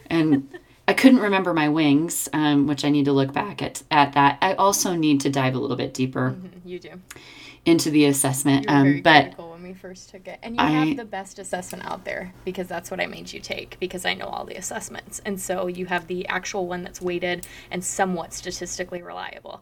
[0.09, 0.47] and
[0.87, 4.37] I couldn't remember my wings, um, which I need to look back at at that.
[4.41, 6.89] I also need to dive a little bit deeper Mhm, You do.
[7.65, 8.69] into the assessment.
[8.69, 11.05] You were very Um, but when we first took it, and you I- have the
[11.05, 14.45] best assessment out there because that's what I made you take because I know all
[14.45, 19.61] the assessments, and so you have the actual one that's weighted and somewhat statistically reliable.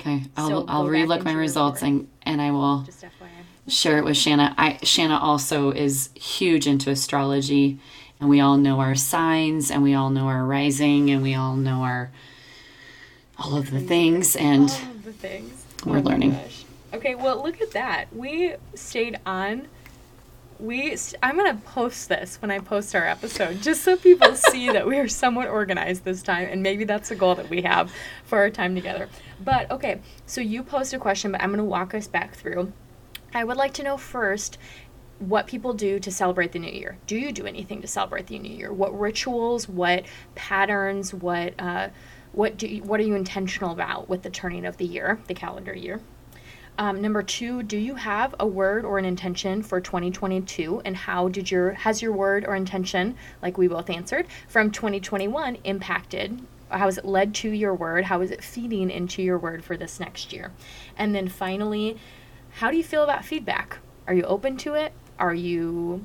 [0.00, 2.84] okay, I'll So I'll relook my results and and I will
[3.68, 4.52] share it with Shanna.
[4.58, 7.78] I Shanna also is huge into astrology,
[8.20, 11.56] and we all know our signs, and we all know our rising, and we all
[11.56, 12.10] know our
[13.38, 14.34] all of the things.
[14.36, 16.32] And all of the things We're Oh learning.
[16.32, 16.64] gosh.
[16.94, 18.06] Okay, well look at that.
[18.14, 19.68] We stayed on.
[20.58, 24.70] We st- I'm gonna post this when I post our episode, just so people see
[24.70, 27.92] that we are somewhat organized this time, and maybe that's a goal that we have
[28.24, 29.10] for our time together.
[29.44, 32.72] But okay, so you posed a question, but I'm gonna walk us back through.
[33.34, 34.56] I would like to know first
[35.18, 36.98] what people do to celebrate the new year.
[37.06, 38.72] Do you do anything to celebrate the new year?
[38.72, 39.68] What rituals?
[39.68, 40.04] What
[40.34, 41.14] patterns?
[41.14, 41.88] What uh,
[42.32, 45.34] what do you, what are you intentional about with the turning of the year, the
[45.34, 46.00] calendar year?
[46.78, 51.28] Um, number two, do you have a word or an intention for 2022, and how
[51.28, 56.38] did your has your word or intention, like we both answered, from 2021 impacted?
[56.68, 58.04] How has it led to your word?
[58.04, 60.52] How is it feeding into your word for this next year?
[60.98, 61.96] And then finally,
[62.56, 63.78] how do you feel about feedback?
[64.06, 64.92] Are you open to it?
[65.18, 66.04] Are you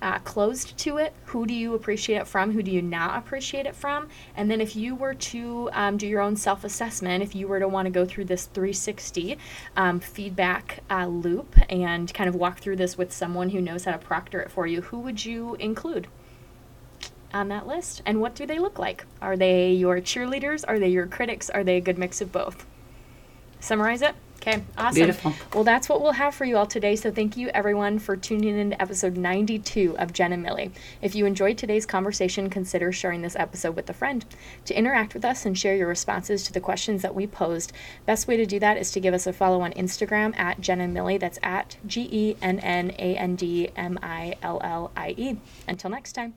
[0.00, 1.12] uh, closed to it?
[1.26, 2.52] Who do you appreciate it from?
[2.52, 4.08] Who do you not appreciate it from?
[4.36, 7.58] And then, if you were to um, do your own self assessment, if you were
[7.58, 9.38] to want to go through this 360
[9.76, 13.92] um, feedback uh, loop and kind of walk through this with someone who knows how
[13.92, 16.06] to proctor it for you, who would you include?
[17.34, 19.04] On that list, and what do they look like?
[19.20, 20.64] Are they your cheerleaders?
[20.66, 21.50] Are they your critics?
[21.50, 22.64] Are they a good mix of both?
[23.60, 24.14] Summarize it.
[24.48, 24.94] Okay, awesome.
[24.94, 25.34] Beautiful.
[25.52, 26.96] Well, that's what we'll have for you all today.
[26.96, 30.70] So thank you everyone for tuning in to episode 92 of Gen and Millie.
[31.02, 34.24] If you enjoyed today's conversation, consider sharing this episode with a friend.
[34.64, 37.72] To interact with us and share your responses to the questions that we posed,
[38.06, 40.80] best way to do that is to give us a follow on Instagram at Gen
[40.80, 41.18] and Millie.
[41.18, 45.36] That's at G E N N A N D M I L L I E.
[45.66, 46.32] Until next time.